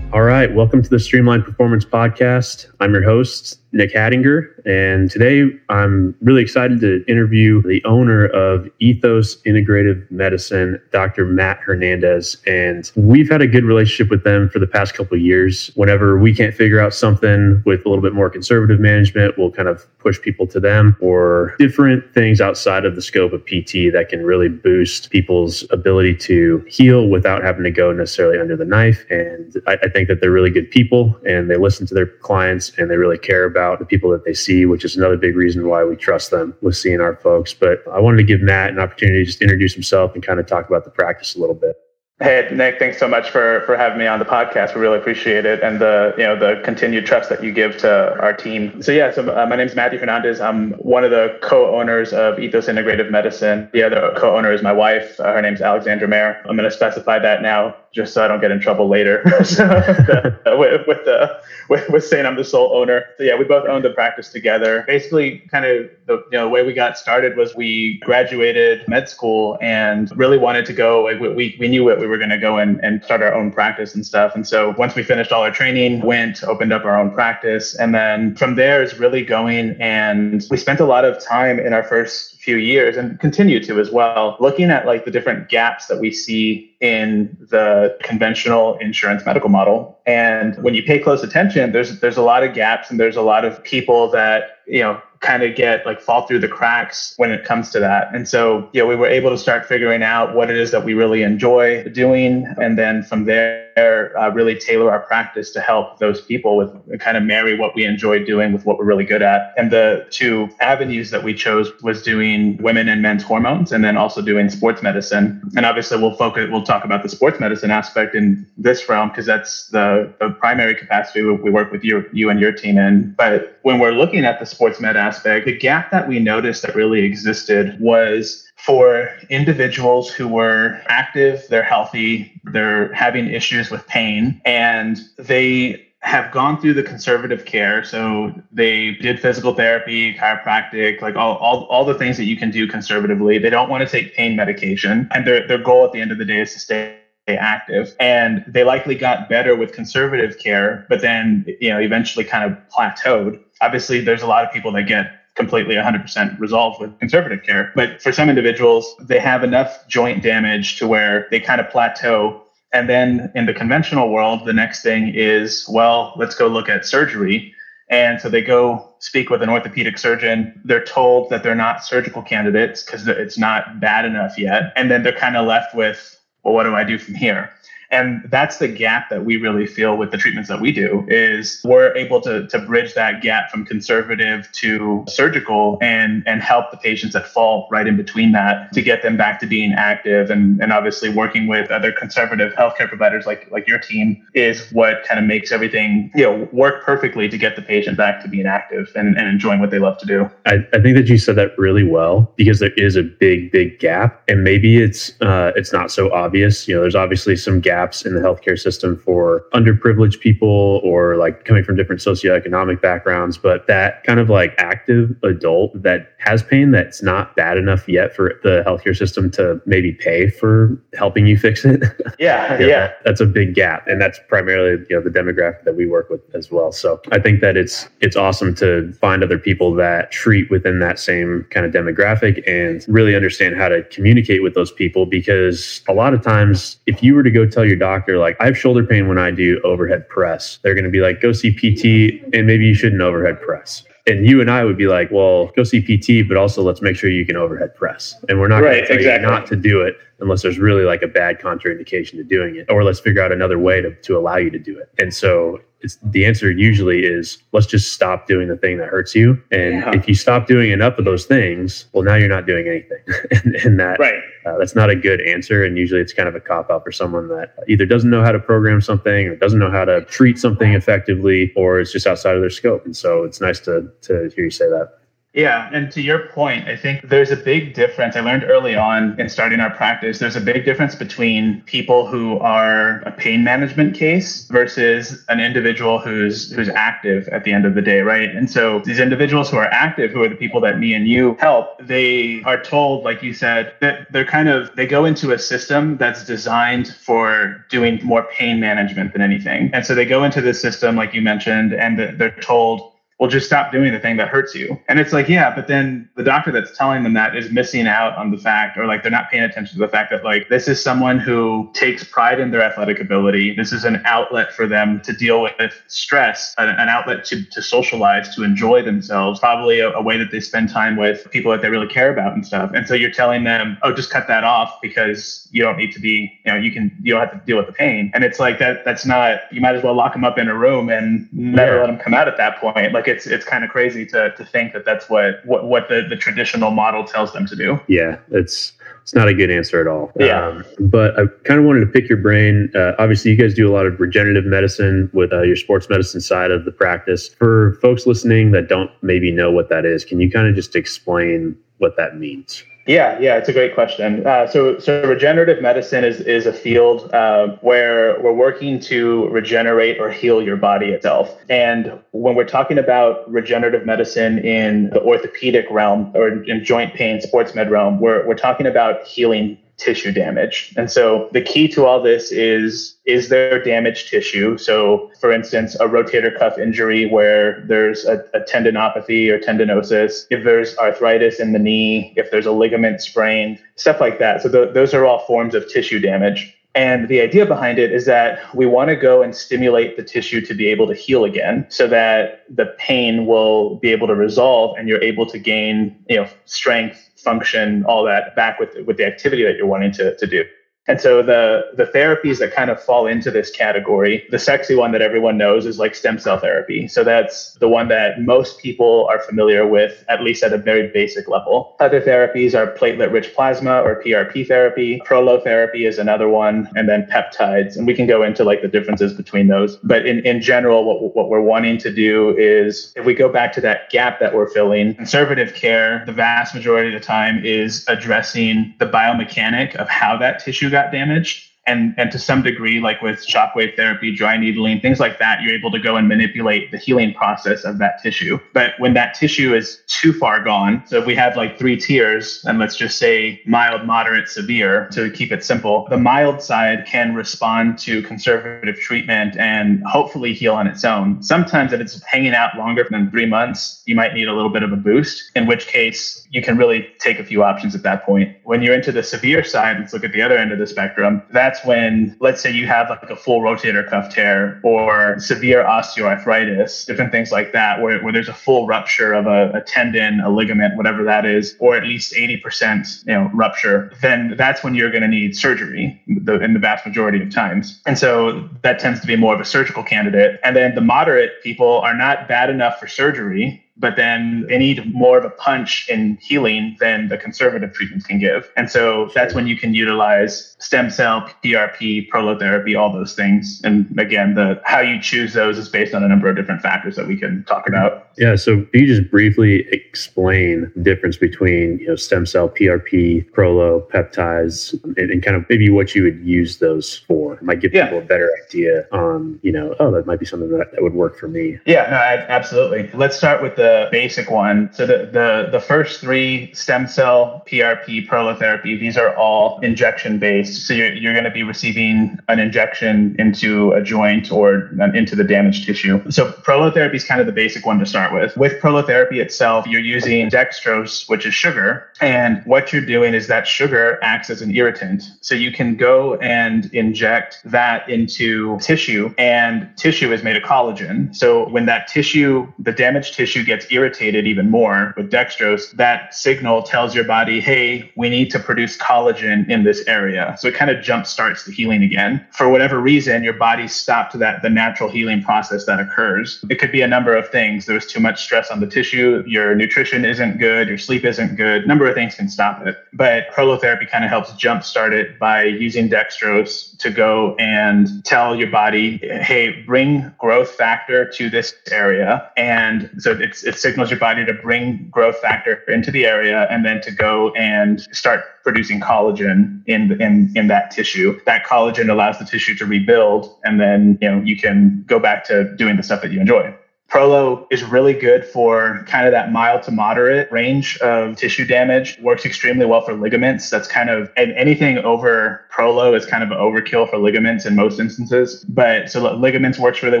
All 0.12 0.22
right, 0.22 0.52
welcome 0.52 0.82
to 0.82 0.90
the 0.90 0.98
Streamline 0.98 1.44
Performance 1.44 1.84
Podcast. 1.84 2.66
I'm 2.80 2.92
your 2.92 3.04
host, 3.04 3.59
Nick 3.72 3.94
Hadinger, 3.94 4.50
and 4.66 5.10
today 5.10 5.44
I'm 5.68 6.14
really 6.20 6.42
excited 6.42 6.80
to 6.80 7.04
interview 7.06 7.62
the 7.62 7.82
owner 7.84 8.26
of 8.26 8.68
Ethos 8.80 9.40
Integrative 9.42 10.10
Medicine, 10.10 10.80
Dr. 10.90 11.24
Matt 11.24 11.58
Hernandez. 11.58 12.36
And 12.46 12.90
we've 12.96 13.30
had 13.30 13.42
a 13.42 13.46
good 13.46 13.64
relationship 13.64 14.10
with 14.10 14.24
them 14.24 14.48
for 14.48 14.58
the 14.58 14.66
past 14.66 14.94
couple 14.94 15.16
years. 15.16 15.70
Whenever 15.76 16.18
we 16.18 16.34
can't 16.34 16.54
figure 16.54 16.80
out 16.80 16.94
something 16.94 17.62
with 17.64 17.86
a 17.86 17.88
little 17.88 18.02
bit 18.02 18.12
more 18.12 18.28
conservative 18.28 18.80
management, 18.80 19.38
we'll 19.38 19.52
kind 19.52 19.68
of 19.68 19.86
push 19.98 20.20
people 20.20 20.46
to 20.48 20.58
them 20.58 20.96
or 21.00 21.54
different 21.58 22.12
things 22.12 22.40
outside 22.40 22.84
of 22.84 22.96
the 22.96 23.02
scope 23.02 23.32
of 23.32 23.44
PT 23.46 23.92
that 23.92 24.06
can 24.08 24.24
really 24.24 24.48
boost 24.48 25.10
people's 25.10 25.64
ability 25.70 26.16
to 26.16 26.64
heal 26.68 27.08
without 27.08 27.42
having 27.42 27.62
to 27.62 27.70
go 27.70 27.92
necessarily 27.92 28.38
under 28.38 28.56
the 28.56 28.64
knife. 28.64 29.04
And 29.10 29.54
I, 29.66 29.74
I 29.82 29.88
think 29.88 30.08
that 30.08 30.20
they're 30.20 30.30
really 30.30 30.50
good 30.50 30.70
people 30.70 31.16
and 31.26 31.50
they 31.50 31.56
listen 31.56 31.86
to 31.86 31.94
their 31.94 32.06
clients 32.06 32.72
and 32.78 32.90
they 32.90 32.96
really 32.96 33.18
care 33.18 33.44
about 33.44 33.59
about 33.60 33.78
the 33.78 33.84
people 33.84 34.10
that 34.10 34.24
they 34.24 34.34
see, 34.34 34.64
which 34.64 34.84
is 34.84 34.96
another 34.96 35.16
big 35.16 35.36
reason 35.36 35.68
why 35.68 35.84
we 35.84 35.96
trust 35.96 36.30
them 36.30 36.54
with 36.62 36.76
seeing 36.76 37.00
our 37.00 37.16
folks. 37.16 37.52
But 37.52 37.84
I 37.92 38.00
wanted 38.00 38.16
to 38.18 38.24
give 38.24 38.40
Matt 38.40 38.70
an 38.70 38.78
opportunity 38.78 39.20
to 39.20 39.24
just 39.24 39.42
introduce 39.42 39.74
himself 39.74 40.14
and 40.14 40.22
kind 40.24 40.40
of 40.40 40.46
talk 40.46 40.66
about 40.68 40.84
the 40.84 40.90
practice 40.90 41.34
a 41.34 41.40
little 41.40 41.54
bit. 41.54 41.76
Hey 42.22 42.46
Nick, 42.52 42.78
thanks 42.78 42.98
so 42.98 43.08
much 43.08 43.30
for 43.30 43.62
for 43.64 43.78
having 43.78 43.98
me 43.98 44.06
on 44.06 44.18
the 44.18 44.26
podcast. 44.26 44.74
We 44.74 44.82
really 44.82 44.98
appreciate 44.98 45.46
it, 45.46 45.62
and 45.62 45.80
the 45.80 46.12
you 46.18 46.24
know 46.24 46.38
the 46.38 46.60
continued 46.62 47.06
trust 47.06 47.30
that 47.30 47.42
you 47.42 47.50
give 47.50 47.78
to 47.78 48.20
our 48.20 48.34
team. 48.34 48.82
So 48.82 48.92
yeah, 48.92 49.10
so 49.10 49.22
uh, 49.22 49.46
my 49.46 49.56
name 49.56 49.66
is 49.66 49.74
Matthew 49.74 49.98
Hernandez. 49.98 50.38
I'm 50.38 50.72
one 50.72 51.02
of 51.02 51.10
the 51.10 51.38
co-owners 51.40 52.12
of 52.12 52.38
Ethos 52.38 52.66
Integrative 52.66 53.10
Medicine. 53.10 53.70
The 53.72 53.82
other 53.84 54.12
co-owner 54.18 54.52
is 54.52 54.62
my 54.62 54.72
wife. 54.72 55.18
Uh, 55.18 55.32
her 55.32 55.40
name's 55.40 55.62
Alexandra 55.62 56.06
Mayer. 56.08 56.42
I'm 56.46 56.56
going 56.58 56.68
to 56.68 56.76
specify 56.76 57.18
that 57.20 57.40
now 57.40 57.74
just 57.92 58.14
so 58.14 58.24
I 58.24 58.28
don't 58.28 58.40
get 58.40 58.50
in 58.50 58.60
trouble 58.60 58.88
later 58.88 59.22
so, 59.44 59.66
the, 59.66 60.38
uh, 60.46 60.56
with, 60.56 60.86
with, 60.86 61.04
the, 61.04 61.40
with, 61.68 61.88
with, 61.90 62.04
saying 62.04 62.24
I'm 62.24 62.36
the 62.36 62.44
sole 62.44 62.72
owner. 62.74 63.06
So 63.18 63.24
yeah, 63.24 63.36
we 63.36 63.44
both 63.44 63.68
owned 63.68 63.84
the 63.84 63.90
practice 63.90 64.30
together. 64.30 64.84
Basically, 64.86 65.40
kind 65.50 65.64
of 65.64 65.90
the 66.06 66.16
you 66.30 66.38
know 66.38 66.44
the 66.44 66.48
way 66.48 66.64
we 66.64 66.72
got 66.72 66.96
started 66.96 67.36
was 67.36 67.54
we 67.54 67.98
graduated 68.00 68.86
med 68.88 69.08
school 69.08 69.58
and 69.60 70.16
really 70.16 70.38
wanted 70.38 70.66
to 70.66 70.72
go. 70.72 71.02
Like, 71.02 71.20
we 71.20 71.56
we 71.58 71.68
knew 71.68 71.84
what 71.84 71.98
we 71.98 72.06
were 72.06 72.18
going 72.18 72.30
to 72.30 72.38
go 72.38 72.58
and, 72.58 72.78
and 72.84 73.02
start 73.04 73.22
our 73.22 73.34
own 73.34 73.50
practice 73.50 73.94
and 73.94 74.06
stuff. 74.06 74.34
And 74.34 74.46
so 74.46 74.74
once 74.78 74.94
we 74.94 75.02
finished 75.02 75.32
all 75.32 75.42
our 75.42 75.50
training, 75.50 76.00
went 76.00 76.44
opened 76.44 76.72
up 76.72 76.84
our 76.84 76.98
own 76.98 77.10
practice, 77.10 77.74
and 77.74 77.94
then 77.94 78.36
from 78.36 78.54
there 78.54 78.82
is 78.82 78.98
really 78.98 79.24
going. 79.24 79.76
And 79.80 80.44
we 80.50 80.56
spent 80.56 80.80
a 80.80 80.86
lot 80.86 81.04
of 81.04 81.22
time 81.22 81.58
in 81.58 81.72
our 81.72 81.82
first 81.82 82.39
few 82.40 82.56
years 82.56 82.96
and 82.96 83.20
continue 83.20 83.62
to 83.62 83.78
as 83.78 83.90
well, 83.90 84.36
looking 84.40 84.70
at 84.70 84.86
like 84.86 85.04
the 85.04 85.10
different 85.10 85.48
gaps 85.50 85.86
that 85.86 86.00
we 86.00 86.10
see 86.10 86.74
in 86.80 87.36
the 87.50 87.96
conventional 88.02 88.78
insurance 88.78 89.26
medical 89.26 89.50
model. 89.50 89.98
And 90.06 90.56
when 90.62 90.74
you 90.74 90.82
pay 90.82 90.98
close 90.98 91.22
attention, 91.22 91.72
there's 91.72 92.00
there's 92.00 92.16
a 92.16 92.22
lot 92.22 92.42
of 92.42 92.54
gaps 92.54 92.90
and 92.90 92.98
there's 92.98 93.16
a 93.16 93.22
lot 93.22 93.44
of 93.44 93.62
people 93.62 94.10
that, 94.12 94.58
you 94.66 94.80
know, 94.80 95.00
kind 95.20 95.42
of 95.42 95.54
get 95.54 95.84
like 95.84 96.00
fall 96.00 96.26
through 96.26 96.38
the 96.38 96.48
cracks 96.48 97.12
when 97.18 97.30
it 97.30 97.44
comes 97.44 97.68
to 97.70 97.80
that. 97.80 98.14
And 98.14 98.26
so, 98.26 98.70
yeah, 98.72 98.84
we 98.84 98.96
were 98.96 99.06
able 99.06 99.28
to 99.30 99.38
start 99.38 99.66
figuring 99.66 100.02
out 100.02 100.34
what 100.34 100.50
it 100.50 100.56
is 100.56 100.70
that 100.70 100.82
we 100.82 100.94
really 100.94 101.22
enjoy 101.22 101.84
doing. 101.84 102.46
And 102.56 102.78
then 102.78 103.02
from 103.02 103.26
there, 103.26 103.69
uh, 103.76 104.30
really 104.32 104.54
tailor 104.54 104.90
our 104.90 105.00
practice 105.00 105.50
to 105.52 105.60
help 105.60 105.98
those 105.98 106.20
people 106.20 106.56
with 106.56 107.00
kind 107.00 107.16
of 107.16 107.22
marry 107.22 107.58
what 107.58 107.74
we 107.74 107.84
enjoy 107.84 108.24
doing 108.24 108.52
with 108.52 108.64
what 108.64 108.78
we're 108.78 108.84
really 108.84 109.04
good 109.04 109.22
at. 109.22 109.52
And 109.56 109.70
the 109.70 110.06
two 110.10 110.48
avenues 110.60 111.10
that 111.10 111.22
we 111.22 111.34
chose 111.34 111.70
was 111.82 112.02
doing 112.02 112.56
women 112.58 112.88
and 112.88 113.02
men's 113.02 113.22
hormones 113.22 113.72
and 113.72 113.84
then 113.84 113.96
also 113.96 114.22
doing 114.22 114.48
sports 114.50 114.82
medicine. 114.82 115.40
And 115.56 115.66
obviously 115.66 115.98
we'll 115.98 116.16
focus, 116.16 116.48
we'll 116.50 116.64
talk 116.64 116.84
about 116.84 117.02
the 117.02 117.08
sports 117.08 117.40
medicine 117.40 117.70
aspect 117.70 118.14
in 118.14 118.46
this 118.56 118.88
realm 118.88 119.08
because 119.08 119.26
that's 119.26 119.68
the, 119.68 120.12
the 120.20 120.30
primary 120.30 120.74
capacity 120.74 121.22
we 121.22 121.50
work 121.50 121.72
with 121.72 121.84
you, 121.84 122.08
you 122.12 122.30
and 122.30 122.40
your 122.40 122.52
team 122.52 122.78
in. 122.78 123.14
But 123.16 123.58
when 123.62 123.78
we're 123.78 123.92
looking 123.92 124.24
at 124.24 124.40
the 124.40 124.46
sports 124.46 124.80
med 124.80 124.96
aspect, 124.96 125.46
the 125.46 125.56
gap 125.56 125.90
that 125.90 126.08
we 126.08 126.18
noticed 126.18 126.62
that 126.62 126.74
really 126.74 127.04
existed 127.04 127.78
was 127.80 128.49
for 128.64 129.10
individuals 129.30 130.10
who 130.10 130.28
were 130.28 130.82
active, 130.86 131.44
they're 131.48 131.62
healthy, 131.62 132.40
they're 132.44 132.92
having 132.92 133.28
issues 133.28 133.70
with 133.70 133.86
pain, 133.86 134.40
and 134.44 134.98
they 135.18 135.86
have 136.00 136.32
gone 136.32 136.60
through 136.60 136.74
the 136.74 136.82
conservative 136.82 137.44
care. 137.44 137.84
So 137.84 138.32
they 138.52 138.92
did 138.92 139.20
physical 139.20 139.54
therapy, 139.54 140.14
chiropractic, 140.14 141.00
like 141.02 141.16
all, 141.16 141.36
all, 141.36 141.64
all 141.64 141.84
the 141.84 141.94
things 141.94 142.16
that 142.16 142.24
you 142.24 142.36
can 142.36 142.50
do 142.50 142.66
conservatively. 142.66 143.38
They 143.38 143.50
don't 143.50 143.68
want 143.68 143.86
to 143.86 143.90
take 143.90 144.14
pain 144.14 144.34
medication. 144.36 145.08
And 145.10 145.26
their, 145.26 145.46
their 145.46 145.58
goal 145.58 145.84
at 145.84 145.92
the 145.92 146.00
end 146.00 146.10
of 146.10 146.18
the 146.18 146.24
day 146.24 146.40
is 146.40 146.52
to 146.54 146.58
stay 146.58 146.96
active 147.28 147.94
and 148.00 148.44
they 148.48 148.64
likely 148.64 148.94
got 148.94 149.28
better 149.28 149.54
with 149.54 149.72
conservative 149.72 150.38
care 150.38 150.84
but 150.88 151.00
then 151.00 151.44
you 151.60 151.68
know 151.70 151.78
eventually 151.78 152.24
kind 152.24 152.50
of 152.50 152.58
plateaued 152.70 153.40
obviously 153.60 154.00
there's 154.00 154.22
a 154.22 154.26
lot 154.26 154.44
of 154.44 154.52
people 154.52 154.72
that 154.72 154.82
get 154.82 155.19
completely 155.40 155.74
100% 155.74 156.38
resolved 156.38 156.80
with 156.80 156.90
conservative 156.98 157.42
care 157.42 157.72
but 157.74 158.00
for 158.02 158.12
some 158.12 158.28
individuals 158.28 158.84
they 159.00 159.18
have 159.18 159.42
enough 159.42 159.70
joint 159.88 160.22
damage 160.22 160.78
to 160.78 160.86
where 160.86 161.26
they 161.30 161.40
kind 161.40 161.60
of 161.60 161.68
plateau 161.70 162.42
and 162.72 162.88
then 162.88 163.32
in 163.34 163.46
the 163.46 163.54
conventional 163.54 164.10
world 164.10 164.38
the 164.44 164.52
next 164.52 164.82
thing 164.82 165.02
is 165.14 165.66
well 165.68 166.12
let's 166.16 166.34
go 166.34 166.46
look 166.46 166.68
at 166.68 166.84
surgery 166.84 167.54
and 167.90 168.20
so 168.20 168.28
they 168.28 168.40
go 168.40 168.88
speak 169.00 169.30
with 169.30 169.42
an 169.42 169.48
orthopedic 169.50 169.98
surgeon. 169.98 170.58
They're 170.64 170.84
told 170.84 171.28
that 171.30 171.42
they're 171.42 171.56
not 171.56 171.84
surgical 171.84 172.22
candidates 172.22 172.84
because 172.84 173.06
it's 173.08 173.36
not 173.36 173.80
bad 173.80 174.04
enough 174.04 174.38
yet. 174.38 174.72
And 174.76 174.88
then 174.90 175.02
they're 175.02 175.12
kind 175.12 175.36
of 175.36 175.46
left 175.46 175.74
with 175.74 176.16
well, 176.44 176.54
what 176.54 176.64
do 176.64 176.74
I 176.74 176.84
do 176.84 176.98
from 176.98 177.14
here? 177.14 177.50
And 177.90 178.22
that's 178.30 178.58
the 178.58 178.68
gap 178.68 179.10
that 179.10 179.24
we 179.24 179.36
really 179.36 179.66
feel 179.66 179.96
with 179.96 180.12
the 180.12 180.16
treatments 180.16 180.48
that 180.48 180.60
we 180.60 180.70
do 180.72 181.04
is 181.08 181.60
we're 181.64 181.94
able 181.96 182.20
to, 182.20 182.46
to 182.46 182.58
bridge 182.58 182.94
that 182.94 183.20
gap 183.20 183.50
from 183.50 183.64
conservative 183.64 184.50
to 184.52 185.04
surgical 185.08 185.78
and, 185.82 186.22
and 186.26 186.42
help 186.42 186.70
the 186.70 186.76
patients 186.76 187.14
that 187.14 187.26
fall 187.26 187.68
right 187.70 187.86
in 187.86 187.96
between 187.96 188.32
that 188.32 188.72
to 188.72 188.82
get 188.82 189.02
them 189.02 189.16
back 189.16 189.40
to 189.40 189.46
being 189.46 189.72
active. 189.72 190.30
And, 190.30 190.62
and 190.62 190.72
obviously 190.72 191.08
working 191.08 191.48
with 191.48 191.70
other 191.70 191.90
conservative 191.90 192.52
healthcare 192.52 192.88
providers 192.88 193.26
like, 193.26 193.50
like 193.50 193.66
your 193.66 193.80
team 193.80 194.24
is 194.34 194.70
what 194.70 195.04
kind 195.04 195.18
of 195.18 195.26
makes 195.26 195.50
everything, 195.50 196.12
you 196.14 196.22
know, 196.22 196.48
work 196.52 196.84
perfectly 196.84 197.28
to 197.28 197.36
get 197.36 197.56
the 197.56 197.62
patient 197.62 197.96
back 197.96 198.22
to 198.22 198.28
being 198.28 198.46
active 198.46 198.92
and, 198.94 199.16
and 199.16 199.26
enjoying 199.26 199.58
what 199.58 199.70
they 199.70 199.78
love 199.80 199.98
to 199.98 200.06
do. 200.06 200.30
I, 200.46 200.64
I 200.72 200.80
think 200.80 200.96
that 200.96 201.08
you 201.08 201.18
said 201.18 201.34
that 201.36 201.58
really 201.58 201.84
well 201.84 202.32
because 202.36 202.60
there 202.60 202.72
is 202.74 202.94
a 202.94 203.02
big, 203.02 203.50
big 203.50 203.80
gap 203.80 204.22
and 204.28 204.44
maybe 204.44 204.80
it's, 204.80 205.20
uh, 205.20 205.50
it's 205.56 205.72
not 205.72 205.90
so 205.90 206.12
obvious. 206.12 206.68
You 206.68 206.76
know, 206.76 206.82
there's 206.82 206.94
obviously 206.94 207.34
some 207.34 207.60
gaps 207.60 207.79
gaps 207.80 208.04
in 208.04 208.14
the 208.14 208.20
healthcare 208.20 208.58
system 208.58 208.96
for 208.96 209.44
underprivileged 209.54 210.20
people 210.20 210.80
or 210.84 211.16
like 211.16 211.44
coming 211.44 211.64
from 211.64 211.76
different 211.76 212.00
socioeconomic 212.00 212.80
backgrounds. 212.80 213.38
But 213.38 213.66
that 213.68 214.04
kind 214.04 214.20
of 214.20 214.28
like 214.28 214.54
active 214.58 215.16
adult 215.22 215.82
that 215.82 216.12
has 216.18 216.42
pain 216.42 216.70
that's 216.70 217.02
not 217.02 217.34
bad 217.36 217.56
enough 217.56 217.88
yet 217.88 218.14
for 218.14 218.38
the 218.42 218.62
healthcare 218.66 218.96
system 218.96 219.30
to 219.32 219.60
maybe 219.64 219.92
pay 219.92 220.28
for 220.28 220.78
helping 220.94 221.26
you 221.26 221.36
fix 221.36 221.64
it. 221.64 221.82
Yeah, 222.18 222.54
you 222.54 222.60
know, 222.60 222.66
yeah. 222.66 222.92
that's 223.04 223.20
a 223.20 223.26
big 223.26 223.54
gap. 223.54 223.86
And 223.86 224.00
that's 224.00 224.18
primarily, 224.28 224.84
you 224.90 224.96
know, 224.96 225.00
the 225.02 225.10
demographic 225.10 225.64
that 225.64 225.74
we 225.74 225.86
work 225.86 226.10
with 226.10 226.20
as 226.34 226.50
well. 226.50 226.70
So 226.70 227.00
I 227.12 227.18
think 227.18 227.40
that 227.40 227.56
it's 227.56 227.88
it's 228.00 228.16
awesome 228.16 228.54
to 228.56 228.92
find 229.00 229.22
other 229.22 229.38
people 229.38 229.74
that 229.76 230.10
treat 230.10 230.50
within 230.50 230.80
that 230.80 230.98
same 230.98 231.46
kind 231.50 231.64
of 231.64 231.72
demographic 231.72 232.42
and 232.46 232.84
really 232.88 233.14
understand 233.14 233.56
how 233.56 233.68
to 233.68 233.84
communicate 233.84 234.42
with 234.42 234.54
those 234.54 234.70
people 234.70 235.06
because 235.06 235.82
a 235.88 235.94
lot 235.94 236.12
of 236.12 236.22
times 236.22 236.78
if 236.86 237.02
you 237.02 237.14
were 237.14 237.22
to 237.22 237.30
go 237.30 237.46
tell 237.46 237.64
your 237.64 237.69
doctor, 237.76 238.18
like, 238.18 238.36
I 238.40 238.46
have 238.46 238.56
shoulder 238.56 238.84
pain 238.84 239.08
when 239.08 239.18
I 239.18 239.30
do 239.30 239.60
overhead 239.64 240.08
press. 240.08 240.58
They're 240.62 240.74
going 240.74 240.84
to 240.84 240.90
be 240.90 241.00
like, 241.00 241.20
go 241.20 241.32
see 241.32 241.52
PT 241.52 242.22
and 242.34 242.46
maybe 242.46 242.66
you 242.66 242.74
shouldn't 242.74 243.02
overhead 243.02 243.40
press. 243.40 243.84
And 244.06 244.26
you 244.26 244.40
and 244.40 244.50
I 244.50 244.64
would 244.64 244.78
be 244.78 244.86
like, 244.86 245.10
well, 245.10 245.46
go 245.56 245.62
see 245.62 245.80
PT, 245.80 246.26
but 246.26 246.36
also 246.36 246.62
let's 246.62 246.80
make 246.80 246.96
sure 246.96 247.10
you 247.10 247.26
can 247.26 247.36
overhead 247.36 247.74
press. 247.74 248.16
And 248.28 248.40
we're 248.40 248.48
not 248.48 248.62
right, 248.62 248.86
going 248.88 248.98
exactly. 248.98 249.28
not 249.28 249.46
to 249.48 249.56
do 249.56 249.82
it 249.82 249.96
unless 250.20 250.42
there's 250.42 250.58
really 250.58 250.84
like 250.84 251.02
a 251.02 251.06
bad 251.06 251.40
contraindication 251.40 252.12
to 252.12 252.24
doing 252.24 252.56
it, 252.56 252.66
or 252.70 252.82
let's 252.82 253.00
figure 253.00 253.22
out 253.22 253.32
another 253.32 253.58
way 253.58 253.80
to, 253.80 253.94
to 253.94 254.18
allow 254.18 254.36
you 254.36 254.50
to 254.50 254.58
do 254.58 254.78
it. 254.78 254.90
And 254.98 255.12
so 255.14 255.56
it's 255.56 255.64
the 256.02 256.26
answer 256.26 256.50
usually 256.50 257.00
is 257.00 257.38
let's 257.52 257.66
just 257.66 257.92
stop 257.92 258.26
doing 258.26 258.48
the 258.48 258.56
thing 258.56 258.78
that 258.78 258.88
hurts 258.88 259.14
you. 259.14 259.42
And 259.50 259.76
yeah. 259.76 259.94
if 259.94 260.08
you 260.08 260.14
stop 260.14 260.46
doing 260.46 260.70
enough 260.70 260.98
of 260.98 261.04
those 261.04 261.24
things, 261.24 261.86
well, 261.92 262.02
now 262.02 262.16
you're 262.16 262.28
not 262.28 262.46
doing 262.46 262.66
anything. 262.68 263.02
and, 263.44 263.54
and, 263.56 263.80
that 263.80 263.98
right. 263.98 264.20
Uh, 264.46 264.58
that's 264.58 264.74
not 264.74 264.90
a 264.90 264.96
good 264.96 265.20
answer. 265.22 265.64
And 265.64 265.76
usually 265.78 266.00
it's 266.00 266.12
kind 266.12 266.28
of 266.28 266.34
a 266.34 266.40
cop 266.40 266.70
out 266.70 266.84
for 266.84 266.92
someone 266.92 267.28
that 267.28 267.54
either 267.68 267.86
doesn't 267.86 268.10
know 268.10 268.22
how 268.22 268.32
to 268.32 268.38
program 268.38 268.80
something 268.80 269.28
or 269.28 269.36
doesn't 269.36 269.58
know 269.58 269.70
how 269.70 269.84
to 269.84 270.04
treat 270.06 270.38
something 270.38 270.72
effectively 270.74 271.52
or 271.56 271.80
it's 271.80 271.92
just 271.92 272.06
outside 272.06 272.34
of 272.34 272.42
their 272.42 272.50
scope. 272.50 272.84
And 272.84 272.96
so 272.96 273.24
it's 273.24 273.40
nice 273.40 273.60
to 273.60 273.90
to 274.02 274.30
hear 274.34 274.44
you 274.44 274.50
say 274.50 274.68
that. 274.68 274.99
Yeah, 275.32 275.70
and 275.72 275.92
to 275.92 276.02
your 276.02 276.26
point, 276.28 276.66
I 276.66 276.76
think 276.76 277.08
there's 277.08 277.30
a 277.30 277.36
big 277.36 277.72
difference. 277.72 278.16
I 278.16 278.20
learned 278.20 278.42
early 278.42 278.74
on 278.74 279.18
in 279.20 279.28
starting 279.28 279.60
our 279.60 279.70
practice, 279.70 280.18
there's 280.18 280.34
a 280.34 280.40
big 280.40 280.64
difference 280.64 280.96
between 280.96 281.60
people 281.66 282.04
who 282.08 282.38
are 282.40 283.00
a 283.02 283.12
pain 283.12 283.44
management 283.44 283.94
case 283.94 284.48
versus 284.48 285.24
an 285.28 285.38
individual 285.38 286.00
who's 286.00 286.50
who's 286.50 286.68
active 286.70 287.28
at 287.28 287.44
the 287.44 287.52
end 287.52 287.64
of 287.64 287.76
the 287.76 287.82
day, 287.82 288.00
right? 288.00 288.28
And 288.28 288.50
so 288.50 288.80
these 288.80 288.98
individuals 288.98 289.48
who 289.50 289.56
are 289.56 289.66
active, 289.70 290.10
who 290.10 290.20
are 290.24 290.28
the 290.28 290.34
people 290.34 290.60
that 290.62 290.80
me 290.80 290.94
and 290.94 291.06
you 291.06 291.36
help, 291.38 291.78
they 291.78 292.42
are 292.44 292.60
told, 292.60 293.04
like 293.04 293.22
you 293.22 293.32
said, 293.32 293.72
that 293.80 294.10
they're 294.10 294.24
kind 294.24 294.48
of 294.48 294.74
they 294.74 294.86
go 294.86 295.04
into 295.04 295.30
a 295.32 295.38
system 295.38 295.96
that's 295.96 296.24
designed 296.24 296.88
for 296.88 297.64
doing 297.68 298.00
more 298.02 298.24
pain 298.32 298.58
management 298.58 299.12
than 299.12 299.22
anything. 299.22 299.70
And 299.72 299.86
so 299.86 299.94
they 299.94 300.06
go 300.06 300.24
into 300.24 300.40
this 300.40 300.60
system, 300.60 300.96
like 300.96 301.14
you 301.14 301.22
mentioned, 301.22 301.72
and 301.72 301.96
they're 302.00 302.36
told 302.40 302.89
well, 303.20 303.28
just 303.28 303.44
stop 303.44 303.70
doing 303.70 303.92
the 303.92 304.00
thing 304.00 304.16
that 304.16 304.28
hurts 304.28 304.54
you. 304.54 304.80
And 304.88 304.98
it's 304.98 305.12
like, 305.12 305.28
yeah, 305.28 305.54
but 305.54 305.68
then 305.68 306.08
the 306.16 306.24
doctor 306.24 306.50
that's 306.50 306.76
telling 306.76 307.02
them 307.02 307.12
that 307.12 307.36
is 307.36 307.50
missing 307.50 307.86
out 307.86 308.16
on 308.16 308.30
the 308.30 308.38
fact, 308.38 308.78
or 308.78 308.86
like 308.86 309.02
they're 309.02 309.12
not 309.12 309.30
paying 309.30 309.42
attention 309.42 309.74
to 309.74 309.78
the 309.78 309.88
fact 309.88 310.10
that 310.10 310.24
like 310.24 310.48
this 310.48 310.66
is 310.66 310.82
someone 310.82 311.18
who 311.18 311.70
takes 311.74 312.02
pride 312.02 312.40
in 312.40 312.50
their 312.50 312.62
athletic 312.62 312.98
ability. 312.98 313.54
This 313.54 313.72
is 313.72 313.84
an 313.84 314.00
outlet 314.06 314.54
for 314.54 314.66
them 314.66 315.02
to 315.02 315.12
deal 315.12 315.42
with 315.42 315.74
stress, 315.86 316.54
an, 316.56 316.70
an 316.70 316.88
outlet 316.88 317.26
to, 317.26 317.44
to 317.44 317.60
socialize, 317.60 318.34
to 318.36 318.42
enjoy 318.42 318.80
themselves, 318.82 319.38
probably 319.38 319.80
a, 319.80 319.90
a 319.90 320.00
way 320.02 320.16
that 320.16 320.30
they 320.30 320.40
spend 320.40 320.70
time 320.70 320.96
with 320.96 321.30
people 321.30 321.52
that 321.52 321.60
they 321.60 321.68
really 321.68 321.88
care 321.88 322.10
about 322.10 322.32
and 322.32 322.46
stuff. 322.46 322.70
And 322.74 322.88
so 322.88 322.94
you're 322.94 323.10
telling 323.10 323.44
them, 323.44 323.76
oh, 323.82 323.92
just 323.92 324.08
cut 324.08 324.28
that 324.28 324.44
off 324.44 324.80
because 324.80 325.46
you 325.50 325.62
don't 325.62 325.76
need 325.76 325.92
to 325.92 326.00
be, 326.00 326.40
you 326.46 326.52
know, 326.52 326.58
you 326.58 326.72
can, 326.72 326.90
you 327.02 327.12
don't 327.12 327.20
have 327.20 327.38
to 327.38 327.44
deal 327.44 327.58
with 327.58 327.66
the 327.66 327.74
pain. 327.74 328.10
And 328.14 328.24
it's 328.24 328.40
like 328.40 328.58
that, 328.60 328.86
that's 328.86 329.04
not, 329.04 329.40
you 329.52 329.60
might 329.60 329.74
as 329.74 329.84
well 329.84 329.94
lock 329.94 330.14
them 330.14 330.24
up 330.24 330.38
in 330.38 330.48
a 330.48 330.56
room 330.56 330.88
and 330.88 331.28
never 331.34 331.74
yeah. 331.74 331.80
let 331.82 331.86
them 331.88 331.98
come 331.98 332.14
out 332.14 332.26
at 332.26 332.38
that 332.38 332.58
point. 332.58 332.94
Like 332.94 333.09
it's 333.10 333.26
it's 333.26 333.44
kind 333.44 333.64
of 333.64 333.70
crazy 333.70 334.06
to 334.06 334.34
to 334.36 334.44
think 334.44 334.72
that 334.72 334.84
that's 334.84 335.10
what 335.10 335.44
what, 335.44 335.66
what 335.66 335.88
the, 335.88 336.06
the 336.08 336.16
traditional 336.16 336.70
model 336.70 337.04
tells 337.04 337.32
them 337.32 337.46
to 337.46 337.56
do. 337.56 337.78
Yeah, 337.88 338.18
it's 338.30 338.72
it's 339.02 339.14
not 339.14 339.28
a 339.28 339.34
good 339.34 339.50
answer 339.50 339.80
at 339.80 339.86
all. 339.86 340.12
Yeah. 340.18 340.46
Um, 340.46 340.64
but 340.78 341.18
I 341.18 341.26
kind 341.44 341.58
of 341.58 341.66
wanted 341.66 341.80
to 341.80 341.86
pick 341.86 342.08
your 342.08 342.18
brain. 342.18 342.70
Uh, 342.74 342.92
obviously, 342.98 343.30
you 343.30 343.36
guys 343.36 343.54
do 343.54 343.68
a 343.68 343.74
lot 343.74 343.86
of 343.86 343.98
regenerative 343.98 344.44
medicine 344.44 345.10
with 345.12 345.32
uh, 345.32 345.42
your 345.42 345.56
sports 345.56 345.88
medicine 345.88 346.20
side 346.20 346.50
of 346.50 346.64
the 346.64 346.72
practice. 346.72 347.28
For 347.28 347.78
folks 347.82 348.06
listening 348.06 348.52
that 348.52 348.68
don't 348.68 348.90
maybe 349.02 349.32
know 349.32 349.50
what 349.50 349.68
that 349.70 349.84
is, 349.84 350.04
can 350.04 350.20
you 350.20 350.30
kind 350.30 350.46
of 350.48 350.54
just 350.54 350.76
explain 350.76 351.56
what 351.78 351.96
that 351.96 352.18
means? 352.18 352.62
Yeah, 352.90 353.20
yeah, 353.20 353.36
it's 353.36 353.48
a 353.48 353.52
great 353.52 353.72
question. 353.72 354.26
Uh, 354.26 354.48
so, 354.48 354.76
so 354.80 355.06
regenerative 355.06 355.62
medicine 355.62 356.02
is 356.02 356.20
is 356.22 356.44
a 356.46 356.52
field 356.52 357.08
uh, 357.14 357.56
where 357.60 358.20
we're 358.20 358.32
working 358.32 358.80
to 358.80 359.28
regenerate 359.28 360.00
or 360.00 360.10
heal 360.10 360.42
your 360.42 360.56
body 360.56 360.86
itself. 360.86 361.40
And 361.48 362.00
when 362.10 362.34
we're 362.34 362.48
talking 362.48 362.78
about 362.78 363.30
regenerative 363.30 363.86
medicine 363.86 364.40
in 364.40 364.90
the 364.90 365.00
orthopedic 365.02 365.66
realm 365.70 366.10
or 366.16 366.42
in 366.42 366.64
joint 366.64 366.92
pain, 366.94 367.20
sports 367.20 367.54
med 367.54 367.70
realm, 367.70 368.00
we're 368.00 368.26
we're 368.26 368.34
talking 368.34 368.66
about 368.66 369.06
healing 369.06 369.56
tissue 369.80 370.12
damage. 370.12 370.72
And 370.76 370.90
so 370.90 371.28
the 371.32 371.40
key 371.40 371.66
to 371.68 371.86
all 371.86 372.02
this 372.02 372.30
is 372.30 372.96
is 373.06 373.28
there 373.28 373.62
damaged 373.62 374.08
tissue? 374.08 374.56
So 374.58 375.10
for 375.20 375.32
instance, 375.32 375.74
a 375.76 375.88
rotator 375.88 376.36
cuff 376.38 376.58
injury 376.58 377.06
where 377.06 377.62
there's 377.66 378.04
a, 378.04 378.24
a, 378.34 378.40
tendinopathy 378.40 379.28
or 379.30 379.38
tendinosis, 379.38 380.26
if 380.30 380.44
there's 380.44 380.76
arthritis 380.78 381.40
in 381.40 381.52
the 381.52 381.58
knee, 381.58 382.12
if 382.16 382.30
there's 382.30 382.46
a 382.46 382.52
ligament 382.52 383.00
sprained, 383.00 383.58
stuff 383.76 384.00
like 384.00 384.18
that. 384.18 384.42
So 384.42 384.50
th- 384.50 384.74
those 384.74 384.94
are 384.94 385.04
all 385.04 385.20
forms 385.26 385.54
of 385.54 385.68
tissue 385.68 385.98
damage. 385.98 386.56
And 386.74 387.08
the 387.08 387.20
idea 387.20 387.46
behind 387.46 387.80
it 387.80 387.90
is 387.92 388.06
that 388.06 388.54
we 388.54 388.64
want 388.64 388.90
to 388.90 388.96
go 388.96 389.22
and 389.22 389.34
stimulate 389.34 389.96
the 389.96 390.04
tissue 390.04 390.40
to 390.42 390.54
be 390.54 390.68
able 390.68 390.86
to 390.86 390.94
heal 390.94 391.24
again 391.24 391.66
so 391.68 391.88
that 391.88 392.44
the 392.48 392.66
pain 392.78 393.26
will 393.26 393.76
be 393.76 393.90
able 393.90 394.06
to 394.06 394.14
resolve 394.14 394.76
and 394.78 394.88
you're 394.88 395.02
able 395.02 395.26
to 395.26 395.38
gain, 395.38 395.96
you 396.08 396.16
know, 396.16 396.28
strength, 396.44 397.09
function, 397.20 397.84
all 397.84 398.04
that 398.04 398.34
back 398.36 398.58
with 398.58 398.74
with 398.86 398.96
the 398.96 399.04
activity 399.04 399.44
that 399.44 399.56
you're 399.56 399.66
wanting 399.66 399.92
to, 399.92 400.16
to 400.16 400.26
do. 400.26 400.44
And 400.88 401.00
so 401.00 401.22
the 401.22 401.70
the 401.76 401.84
therapies 401.84 402.38
that 402.38 402.52
kind 402.54 402.70
of 402.70 402.82
fall 402.82 403.06
into 403.06 403.30
this 403.30 403.50
category, 403.50 404.26
the 404.30 404.38
sexy 404.38 404.74
one 404.74 404.92
that 404.92 405.02
everyone 405.02 405.36
knows 405.36 405.66
is 405.66 405.78
like 405.78 405.94
stem 405.94 406.18
cell 406.18 406.38
therapy. 406.38 406.88
So 406.88 407.04
that's 407.04 407.54
the 407.54 407.68
one 407.68 407.88
that 407.88 408.22
most 408.22 408.58
people 408.58 409.06
are 409.10 409.20
familiar 409.22 409.66
with, 409.66 410.04
at 410.08 410.22
least 410.22 410.42
at 410.42 410.52
a 410.52 410.58
very 410.58 410.88
basic 410.88 411.28
level. 411.28 411.76
Other 411.80 412.00
therapies 412.00 412.54
are 412.54 412.72
platelet-rich 412.72 413.34
plasma 413.34 413.82
or 413.82 414.02
PRP 414.02 414.48
therapy. 414.48 415.00
Prolotherapy 415.06 415.86
is 415.86 415.98
another 415.98 416.28
one, 416.28 416.68
and 416.74 416.88
then 416.88 417.06
peptides. 417.06 417.76
And 417.76 417.86
we 417.86 417.94
can 417.94 418.06
go 418.06 418.22
into 418.22 418.42
like 418.42 418.62
the 418.62 418.68
differences 418.68 419.12
between 419.12 419.48
those. 419.48 419.76
But 419.76 420.06
in, 420.06 420.24
in 420.26 420.40
general, 420.40 420.84
what, 420.84 421.14
what 421.14 421.28
we're 421.28 421.42
wanting 421.42 421.78
to 421.78 421.92
do 421.92 422.36
is 422.38 422.92
if 422.96 423.04
we 423.04 423.14
go 423.14 423.28
back 423.28 423.52
to 423.52 423.60
that 423.60 423.90
gap 423.90 424.18
that 424.20 424.34
we're 424.34 424.48
filling, 424.48 424.94
conservative 424.94 425.54
care, 425.54 426.04
the 426.06 426.12
vast 426.12 426.54
majority 426.54 426.94
of 426.94 427.00
the 427.00 427.06
time 427.06 427.44
is 427.44 427.84
addressing 427.86 428.74
the 428.78 428.86
biomechanic 428.86 429.76
of 429.76 429.88
how 429.88 430.16
that 430.16 430.38
tissue 430.42 430.69
got 430.70 430.80
got 430.80 430.92
damaged 430.92 431.46
and 431.66 431.94
and 431.98 432.10
to 432.10 432.18
some 432.18 432.42
degree 432.42 432.80
like 432.80 433.02
with 433.02 433.18
shockwave 433.26 433.76
therapy 433.76 434.14
dry 434.14 434.36
needling 434.38 434.80
things 434.80 434.98
like 434.98 435.18
that 435.18 435.42
you're 435.42 435.54
able 435.54 435.70
to 435.70 435.78
go 435.78 435.96
and 435.96 436.08
manipulate 436.08 436.70
the 436.70 436.78
healing 436.78 437.12
process 437.12 437.64
of 437.64 437.76
that 437.78 438.02
tissue. 438.02 438.38
But 438.54 438.72
when 438.78 438.94
that 438.94 439.12
tissue 439.12 439.54
is 439.54 439.82
too 439.86 440.12
far 440.14 440.42
gone 440.42 440.82
so 440.86 440.98
if 440.98 441.06
we 441.06 441.14
have 441.16 441.36
like 441.36 441.58
three 441.58 441.76
tiers 441.76 442.42
and 442.46 442.58
let's 442.58 442.76
just 442.76 442.98
say 442.98 443.42
mild 443.46 443.86
moderate 443.86 444.28
severe 444.28 444.88
to 444.92 445.10
keep 445.10 445.32
it 445.32 445.44
simple 445.44 445.86
the 445.90 445.98
mild 445.98 446.40
side 446.40 446.86
can 446.86 447.14
respond 447.14 447.78
to 447.80 448.02
conservative 448.02 448.76
treatment 448.76 449.36
and 449.36 449.82
hopefully 449.86 450.32
heal 450.32 450.54
on 450.54 450.66
its 450.66 450.84
own. 450.84 451.22
Sometimes 451.22 451.74
if 451.74 451.80
it's 451.80 452.02
hanging 452.04 452.32
out 452.32 452.56
longer 452.56 452.86
than 452.90 453.10
three 453.10 453.26
months 453.26 453.82
you 453.84 453.94
might 453.94 454.14
need 454.14 454.28
a 454.28 454.34
little 454.34 454.50
bit 454.50 454.62
of 454.62 454.72
a 454.72 454.76
boost 454.76 455.30
in 455.34 455.46
which 455.46 455.66
case 455.66 456.19
you 456.30 456.42
can 456.42 456.56
really 456.56 456.88
take 456.98 457.18
a 457.18 457.24
few 457.24 457.42
options 457.42 457.74
at 457.74 457.82
that 457.82 458.04
point 458.04 458.36
when 458.44 458.62
you're 458.62 458.74
into 458.74 458.92
the 458.92 459.02
severe 459.02 459.44
side 459.44 459.78
let's 459.78 459.92
look 459.92 460.04
at 460.04 460.12
the 460.12 460.22
other 460.22 460.36
end 460.36 460.52
of 460.52 460.58
the 460.58 460.66
spectrum 460.66 461.22
that's 461.32 461.64
when, 461.64 462.16
let's 462.20 462.40
say 462.40 462.50
you 462.50 462.66
have 462.66 462.90
like 462.90 463.08
a 463.10 463.16
full 463.16 463.40
rotator 463.40 463.88
cuff 463.88 464.12
tear 464.12 464.60
or 464.62 465.18
severe 465.18 465.64
osteoarthritis, 465.64 466.86
different 466.86 467.12
things 467.12 467.32
like 467.32 467.52
that, 467.52 467.80
where, 467.80 468.02
where 468.02 468.12
there's 468.12 468.28
a 468.28 468.34
full 468.34 468.66
rupture 468.66 469.12
of 469.12 469.26
a, 469.26 469.50
a 469.52 469.60
tendon, 469.62 470.20
a 470.20 470.30
ligament, 470.30 470.76
whatever 470.76 471.04
that 471.04 471.24
is, 471.24 471.56
or 471.58 471.76
at 471.76 471.84
least 471.84 472.12
80% 472.12 473.06
you 473.06 473.14
know, 473.14 473.30
rupture, 473.32 473.92
then 474.00 474.34
that's 474.36 474.62
when 474.62 474.74
you're 474.74 474.90
going 474.90 475.02
to 475.02 475.08
need 475.08 475.36
surgery 475.36 476.00
the, 476.06 476.40
in 476.40 476.52
the 476.54 476.60
vast 476.60 476.86
majority 476.86 477.22
of 477.22 477.30
times. 477.30 477.80
And 477.86 477.98
so 477.98 478.48
that 478.62 478.78
tends 478.78 479.00
to 479.00 479.06
be 479.06 479.16
more 479.16 479.34
of 479.34 479.40
a 479.40 479.44
surgical 479.44 479.82
candidate. 479.82 480.40
And 480.44 480.56
then 480.56 480.74
the 480.74 480.80
moderate 480.80 481.42
people 481.42 481.80
are 481.80 481.94
not 481.94 482.28
bad 482.28 482.50
enough 482.50 482.78
for 482.78 482.86
surgery 482.86 483.64
but 483.80 483.96
then 483.96 484.44
they 484.48 484.58
need 484.58 484.94
more 484.94 485.18
of 485.18 485.24
a 485.24 485.30
punch 485.30 485.88
in 485.88 486.18
healing 486.20 486.76
than 486.80 487.08
the 487.08 487.16
conservative 487.16 487.72
treatments 487.72 488.06
can 488.06 488.18
give. 488.18 488.50
And 488.56 488.70
so 488.70 489.10
that's 489.14 489.34
when 489.34 489.46
you 489.46 489.56
can 489.56 489.72
utilize 489.72 490.54
stem 490.58 490.90
cell, 490.90 491.28
PRP, 491.42 492.08
prolotherapy, 492.10 492.78
all 492.78 492.92
those 492.92 493.14
things. 493.14 493.60
And 493.64 493.98
again, 493.98 494.34
the 494.34 494.60
how 494.64 494.80
you 494.80 495.00
choose 495.00 495.32
those 495.32 495.56
is 495.56 495.68
based 495.68 495.94
on 495.94 496.04
a 496.04 496.08
number 496.08 496.28
of 496.28 496.36
different 496.36 496.60
factors 496.60 496.94
that 496.96 497.06
we 497.06 497.16
can 497.16 497.42
talk 497.44 497.66
about. 497.66 498.08
Yeah. 498.18 498.36
So 498.36 498.62
can 498.66 498.80
you 498.80 498.86
just 498.86 499.10
briefly 499.10 499.66
explain 499.72 500.70
the 500.76 500.82
difference 500.82 501.16
between 501.16 501.78
you 501.78 501.88
know 501.88 501.96
stem 501.96 502.26
cell, 502.26 502.50
PRP, 502.50 503.30
prolo, 503.30 503.88
peptides, 503.88 504.74
and, 504.98 505.10
and 505.10 505.22
kind 505.22 505.36
of 505.36 505.46
maybe 505.48 505.70
what 505.70 505.94
you 505.94 506.02
would 506.02 506.20
use 506.20 506.58
those 506.58 506.98
for? 506.98 507.34
It 507.34 507.42
might 507.42 507.60
give 507.60 507.72
yeah. 507.72 507.86
people 507.86 508.00
a 508.00 508.04
better 508.04 508.30
idea 508.46 508.86
on, 508.92 509.40
you 509.42 509.52
know, 509.52 509.74
oh, 509.80 509.90
that 509.92 510.06
might 510.06 510.20
be 510.20 510.26
something 510.26 510.50
that, 510.50 510.72
that 510.72 510.82
would 510.82 510.94
work 510.94 511.18
for 511.18 511.28
me. 511.28 511.58
Yeah, 511.64 511.88
no, 511.90 511.96
I, 511.96 512.26
absolutely. 512.28 512.90
Let's 512.92 513.16
start 513.16 513.42
with 513.42 513.56
the 513.56 513.69
the 513.70 513.88
basic 513.90 514.30
one. 514.30 514.70
So 514.72 514.86
the, 514.86 514.98
the, 515.18 515.48
the 515.52 515.60
first 515.60 516.00
three 516.00 516.52
stem 516.54 516.86
cell, 516.86 517.42
PRP, 517.46 518.06
prolotherapy, 518.08 518.78
these 518.78 518.96
are 518.96 519.14
all 519.16 519.60
injection 519.60 520.18
based. 520.18 520.66
So 520.66 520.74
you're, 520.74 520.92
you're 520.92 521.12
going 521.12 521.24
to 521.24 521.30
be 521.30 521.42
receiving 521.42 522.18
an 522.28 522.38
injection 522.38 523.16
into 523.18 523.72
a 523.72 523.82
joint 523.82 524.32
or 524.32 524.70
into 524.94 525.14
the 525.14 525.24
damaged 525.24 525.66
tissue. 525.66 526.10
So 526.10 526.32
prolotherapy 526.48 526.96
is 526.96 527.04
kind 527.04 527.20
of 527.20 527.26
the 527.26 527.32
basic 527.32 527.64
one 527.64 527.78
to 527.78 527.86
start 527.86 528.12
with. 528.12 528.36
With 528.36 528.54
prolotherapy 528.60 529.18
itself, 529.26 529.66
you're 529.66 529.80
using 529.80 530.28
dextrose, 530.30 531.08
which 531.08 531.26
is 531.26 531.34
sugar. 531.34 531.88
And 532.00 532.42
what 532.46 532.72
you're 532.72 532.86
doing 532.96 533.14
is 533.14 533.26
that 533.28 533.46
sugar 533.46 533.98
acts 534.02 534.30
as 534.30 534.42
an 534.42 534.54
irritant. 534.54 535.02
So 535.20 535.34
you 535.34 535.52
can 535.52 535.76
go 535.76 536.16
and 536.16 536.72
inject 536.74 537.40
that 537.44 537.88
into 537.88 538.58
tissue, 538.60 539.14
and 539.18 539.68
tissue 539.76 540.12
is 540.12 540.22
made 540.22 540.36
of 540.36 540.42
collagen. 540.42 541.14
So 541.14 541.48
when 541.48 541.66
that 541.66 541.88
tissue, 541.88 542.46
the 542.58 542.72
damaged 542.72 543.14
tissue 543.14 543.44
gets 543.44 543.59
gets 543.60 543.72
irritated 543.72 544.26
even 544.26 544.50
more 544.50 544.94
with 544.96 545.10
dextrose, 545.10 545.70
that 545.72 546.14
signal 546.14 546.62
tells 546.62 546.94
your 546.94 547.04
body, 547.04 547.40
hey, 547.40 547.90
we 547.96 548.08
need 548.08 548.30
to 548.30 548.38
produce 548.38 548.76
collagen 548.76 549.48
in 549.48 549.64
this 549.64 549.86
area. 549.86 550.34
So 550.38 550.48
it 550.48 550.54
kind 550.54 550.70
of 550.70 550.82
jump 550.82 551.06
starts 551.06 551.44
the 551.44 551.52
healing 551.52 551.82
again. 551.82 552.24
For 552.32 552.48
whatever 552.48 552.80
reason, 552.80 553.22
your 553.22 553.34
body 553.34 553.68
stopped 553.68 554.18
that 554.18 554.42
the 554.42 554.50
natural 554.50 554.88
healing 554.90 555.22
process 555.22 555.66
that 555.66 555.80
occurs. 555.80 556.44
It 556.48 556.58
could 556.58 556.72
be 556.72 556.82
a 556.82 556.88
number 556.88 557.14
of 557.14 557.28
things. 557.28 557.66
There 557.66 557.74
was 557.74 557.86
too 557.86 558.00
much 558.00 558.22
stress 558.22 558.50
on 558.50 558.60
the 558.60 558.66
tissue, 558.66 559.22
your 559.26 559.54
nutrition 559.54 560.04
isn't 560.04 560.38
good, 560.38 560.68
your 560.68 560.78
sleep 560.78 561.04
isn't 561.04 561.36
good. 561.36 561.66
Number 561.66 561.86
of 561.86 561.94
things 561.94 562.14
can 562.14 562.28
stop 562.28 562.66
it. 562.66 562.76
But 562.92 563.30
prolotherapy 563.32 563.88
kind 563.90 564.04
of 564.04 564.10
helps 564.10 564.30
jumpstart 564.32 564.92
it 564.92 565.18
by 565.18 565.44
using 565.44 565.88
dextrose 565.88 566.76
to 566.78 566.90
go 566.90 567.34
and 567.38 568.04
tell 568.04 568.34
your 568.34 568.50
body, 568.50 568.98
hey, 568.98 569.62
bring 569.66 570.12
growth 570.18 570.50
factor 570.50 571.08
to 571.10 571.30
this 571.30 571.54
area. 571.70 572.30
And 572.36 572.90
so 572.98 573.12
it 573.50 573.58
signals 573.58 573.90
your 573.90 573.98
body 573.98 574.24
to 574.24 574.32
bring 574.32 574.88
growth 574.90 575.18
factor 575.18 575.54
into 575.66 575.90
the 575.90 576.06
area 576.06 576.46
and 576.50 576.64
then 576.64 576.80
to 576.82 576.92
go 576.92 577.32
and 577.32 577.80
start 577.92 578.42
producing 578.44 578.80
collagen 578.80 579.60
in, 579.66 580.00
in, 580.00 580.32
in 580.36 580.46
that 580.46 580.70
tissue. 580.70 581.20
That 581.26 581.44
collagen 581.44 581.90
allows 581.90 582.18
the 582.20 582.24
tissue 582.24 582.54
to 582.56 582.64
rebuild 582.64 583.36
and 583.42 583.60
then 583.60 583.98
you 584.00 584.08
know 584.08 584.22
you 584.22 584.36
can 584.36 584.84
go 584.86 585.00
back 585.00 585.24
to 585.24 585.56
doing 585.56 585.76
the 585.76 585.82
stuff 585.82 586.00
that 586.02 586.12
you 586.12 586.20
enjoy. 586.20 586.54
Prolo 586.90 587.46
is 587.50 587.62
really 587.62 587.92
good 587.94 588.24
for 588.24 588.84
kind 588.88 589.06
of 589.06 589.12
that 589.12 589.30
mild 589.30 589.62
to 589.62 589.70
moderate 589.70 590.30
range 590.32 590.76
of 590.78 591.16
tissue 591.16 591.46
damage. 591.46 591.96
Works 592.00 592.24
extremely 592.24 592.66
well 592.66 592.80
for 592.80 592.94
ligaments. 592.94 593.48
That's 593.48 593.68
kind 593.68 593.88
of 593.88 594.10
and 594.16 594.32
anything 594.32 594.78
over 594.78 595.46
Prolo 595.52 595.96
is 595.96 596.04
kind 596.04 596.24
of 596.24 596.32
an 596.32 596.38
overkill 596.38 596.90
for 596.90 596.98
ligaments 596.98 597.46
in 597.46 597.54
most 597.54 597.78
instances. 597.78 598.44
But 598.48 598.90
so 598.90 599.14
ligaments 599.14 599.56
works 599.56 599.84
really 599.84 600.00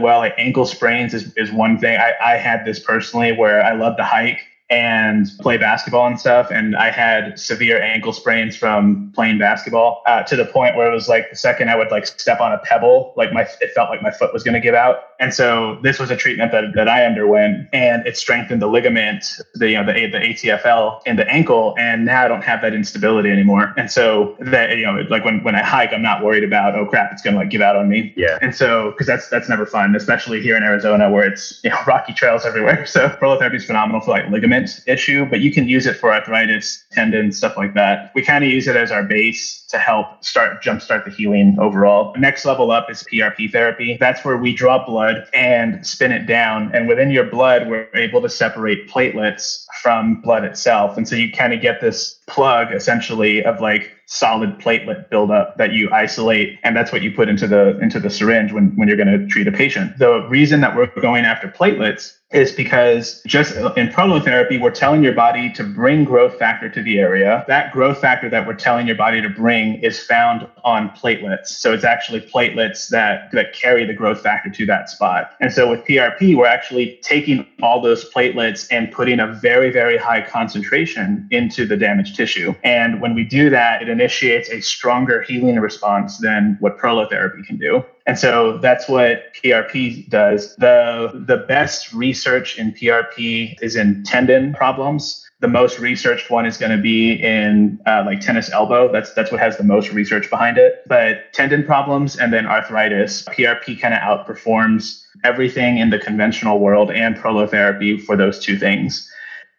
well. 0.00 0.18
Like 0.18 0.34
ankle 0.36 0.66
sprains 0.66 1.14
is, 1.14 1.32
is 1.36 1.52
one 1.52 1.78
thing. 1.78 1.96
I, 1.96 2.12
I 2.20 2.36
had 2.36 2.64
this 2.64 2.80
personally 2.80 3.32
where 3.32 3.64
I 3.64 3.74
love 3.74 3.96
to 3.98 4.04
hike 4.04 4.40
and 4.70 5.26
play 5.40 5.56
basketball 5.56 6.06
and 6.06 6.18
stuff. 6.18 6.50
And 6.50 6.76
I 6.76 6.90
had 6.90 7.38
severe 7.38 7.82
ankle 7.82 8.12
sprains 8.12 8.56
from 8.56 9.10
playing 9.14 9.38
basketball 9.38 10.02
uh, 10.06 10.22
to 10.22 10.36
the 10.36 10.44
point 10.44 10.76
where 10.76 10.90
it 10.90 10.94
was 10.94 11.08
like 11.08 11.28
the 11.30 11.36
second 11.36 11.68
I 11.68 11.76
would 11.76 11.90
like 11.90 12.06
step 12.06 12.40
on 12.40 12.52
a 12.52 12.58
pebble, 12.58 13.12
like 13.16 13.32
my 13.32 13.42
it 13.60 13.72
felt 13.74 13.90
like 13.90 14.00
my 14.00 14.12
foot 14.12 14.32
was 14.32 14.44
going 14.44 14.54
to 14.54 14.60
give 14.60 14.74
out. 14.74 15.02
And 15.18 15.34
so 15.34 15.78
this 15.82 15.98
was 15.98 16.10
a 16.10 16.16
treatment 16.16 16.52
that, 16.52 16.64
that 16.76 16.88
I 16.88 17.04
underwent, 17.04 17.68
and 17.74 18.06
it 18.06 18.16
strengthened 18.16 18.62
the 18.62 18.68
ligament, 18.68 19.24
the 19.54 19.70
you 19.70 19.76
know 19.76 19.84
the 19.84 20.06
the 20.06 20.18
ATFL 20.18 21.00
in 21.04 21.16
the 21.16 21.28
ankle, 21.28 21.74
and 21.76 22.06
now 22.06 22.24
I 22.24 22.28
don't 22.28 22.42
have 22.42 22.62
that 22.62 22.72
instability 22.72 23.28
anymore. 23.28 23.74
And 23.76 23.90
so 23.90 24.36
that 24.38 24.76
you 24.76 24.86
know 24.86 25.04
like 25.10 25.24
when 25.24 25.42
when 25.42 25.56
I 25.56 25.62
hike, 25.62 25.92
I'm 25.92 26.00
not 26.00 26.22
worried 26.22 26.44
about 26.44 26.76
oh 26.76 26.86
crap, 26.86 27.12
it's 27.12 27.22
going 27.22 27.34
to 27.34 27.40
like 27.40 27.50
give 27.50 27.60
out 27.60 27.74
on 27.74 27.88
me. 27.88 28.14
Yeah. 28.16 28.38
And 28.40 28.54
so 28.54 28.92
because 28.92 29.08
that's 29.08 29.28
that's 29.28 29.48
never 29.48 29.66
fun, 29.66 29.96
especially 29.96 30.40
here 30.40 30.56
in 30.56 30.62
Arizona 30.62 31.10
where 31.10 31.24
it's 31.24 31.60
you 31.64 31.70
know 31.70 31.78
rocky 31.86 32.12
trails 32.12 32.46
everywhere. 32.46 32.86
So 32.86 33.08
prolotherapy 33.08 33.56
is 33.56 33.64
phenomenal 33.64 34.00
for 34.00 34.12
like 34.12 34.30
ligament 34.30 34.59
issue, 34.86 35.24
but 35.24 35.40
you 35.40 35.52
can 35.52 35.68
use 35.68 35.86
it 35.86 35.96
for 35.96 36.12
arthritis, 36.12 36.84
tendons, 36.90 37.36
stuff 37.38 37.56
like 37.56 37.74
that. 37.74 38.12
We 38.14 38.22
kind 38.22 38.44
of 38.44 38.50
use 38.50 38.66
it 38.66 38.76
as 38.76 38.90
our 38.90 39.04
base 39.04 39.64
to 39.68 39.78
help 39.78 40.24
start 40.24 40.62
jumpstart 40.62 41.04
the 41.04 41.10
healing 41.10 41.56
overall. 41.60 42.14
Next 42.18 42.44
level 42.44 42.70
up 42.70 42.90
is 42.90 43.04
PRP 43.04 43.50
therapy. 43.52 43.96
That's 44.00 44.24
where 44.24 44.36
we 44.36 44.52
draw 44.52 44.84
blood 44.84 45.28
and 45.32 45.86
spin 45.86 46.12
it 46.12 46.26
down. 46.26 46.74
And 46.74 46.88
within 46.88 47.10
your 47.10 47.24
blood, 47.24 47.68
we're 47.68 47.88
able 47.94 48.20
to 48.22 48.28
separate 48.28 48.88
platelets 48.88 49.66
from 49.80 50.20
blood 50.20 50.44
itself. 50.44 50.96
And 50.96 51.06
so 51.06 51.14
you 51.14 51.30
kind 51.30 51.52
of 51.52 51.60
get 51.60 51.80
this 51.80 52.18
plug 52.26 52.72
essentially 52.72 53.44
of 53.44 53.60
like 53.60 53.92
solid 54.06 54.58
platelet 54.58 55.08
buildup 55.08 55.56
that 55.56 55.72
you 55.72 55.88
isolate 55.92 56.58
and 56.64 56.76
that's 56.76 56.90
what 56.90 57.00
you 57.00 57.12
put 57.12 57.28
into 57.28 57.46
the 57.46 57.78
into 57.78 58.00
the 58.00 58.10
syringe 58.10 58.52
when, 58.52 58.74
when 58.76 58.88
you're 58.88 58.96
going 58.96 59.06
to 59.06 59.24
treat 59.28 59.46
a 59.46 59.52
patient 59.52 59.96
the 59.98 60.26
reason 60.28 60.60
that 60.60 60.74
we're 60.74 60.90
going 61.00 61.24
after 61.24 61.46
platelets 61.46 62.16
is 62.32 62.52
because 62.52 63.22
just 63.26 63.56
in 63.76 63.88
prolotherapy, 63.88 64.60
we're 64.60 64.70
telling 64.70 65.02
your 65.02 65.14
body 65.14 65.52
to 65.52 65.64
bring 65.64 66.04
growth 66.04 66.38
factor 66.38 66.68
to 66.80 66.84
the 66.84 66.98
area. 66.98 67.44
That 67.46 67.72
growth 67.72 68.00
factor 68.00 68.28
that 68.30 68.46
we're 68.46 68.54
telling 68.54 68.86
your 68.86 68.96
body 68.96 69.20
to 69.20 69.28
bring 69.28 69.74
is 69.82 70.00
found 70.00 70.48
on 70.64 70.90
platelets. 70.90 71.48
So 71.48 71.72
it's 71.72 71.84
actually 71.84 72.20
platelets 72.20 72.88
that, 72.88 73.30
that 73.32 73.52
carry 73.52 73.84
the 73.84 73.94
growth 73.94 74.20
factor 74.20 74.50
to 74.50 74.66
that 74.66 74.88
spot. 74.88 75.32
And 75.40 75.52
so 75.52 75.70
with 75.70 75.84
PRP, 75.84 76.36
we're 76.36 76.46
actually 76.46 76.98
taking 77.02 77.46
all 77.62 77.80
those 77.80 78.10
platelets 78.10 78.66
and 78.70 78.90
putting 78.90 79.20
a 79.20 79.26
very, 79.26 79.70
very 79.70 79.96
high 79.96 80.22
concentration 80.22 81.28
into 81.30 81.66
the 81.66 81.76
damaged 81.76 82.16
tissue. 82.16 82.54
And 82.64 83.00
when 83.00 83.14
we 83.14 83.24
do 83.24 83.50
that, 83.50 83.82
it 83.82 83.88
initiates 83.88 84.48
a 84.50 84.60
stronger 84.60 85.22
healing 85.22 85.56
response 85.56 86.18
than 86.18 86.56
what 86.60 86.78
prolotherapy 86.78 87.44
can 87.46 87.58
do. 87.58 87.84
And 88.06 88.18
so 88.18 88.58
that's 88.58 88.88
what 88.88 89.34
PRP 89.34 90.08
does. 90.08 90.56
The, 90.56 91.24
the 91.26 91.36
best 91.36 91.92
research 91.92 92.58
in 92.58 92.72
PRP 92.72 93.56
is 93.62 93.76
in 93.76 94.02
tendon 94.02 94.54
problems. 94.54 95.29
The 95.40 95.48
most 95.48 95.78
researched 95.78 96.30
one 96.30 96.44
is 96.44 96.58
going 96.58 96.72
to 96.72 96.82
be 96.82 97.12
in 97.12 97.80
uh, 97.86 98.02
like 98.04 98.20
tennis 98.20 98.50
elbow. 98.52 98.92
That's 98.92 99.14
that's 99.14 99.32
what 99.32 99.40
has 99.40 99.56
the 99.56 99.64
most 99.64 99.92
research 99.92 100.28
behind 100.28 100.58
it. 100.58 100.82
But 100.86 101.32
tendon 101.32 101.64
problems 101.64 102.18
and 102.18 102.32
then 102.32 102.46
arthritis, 102.46 103.24
PRP 103.24 103.80
kind 103.80 103.94
of 103.94 104.00
outperforms 104.00 105.02
everything 105.24 105.78
in 105.78 105.90
the 105.90 105.98
conventional 105.98 106.58
world 106.58 106.90
and 106.90 107.16
prolotherapy 107.16 108.00
for 108.02 108.16
those 108.16 108.38
two 108.38 108.58
things 108.58 109.10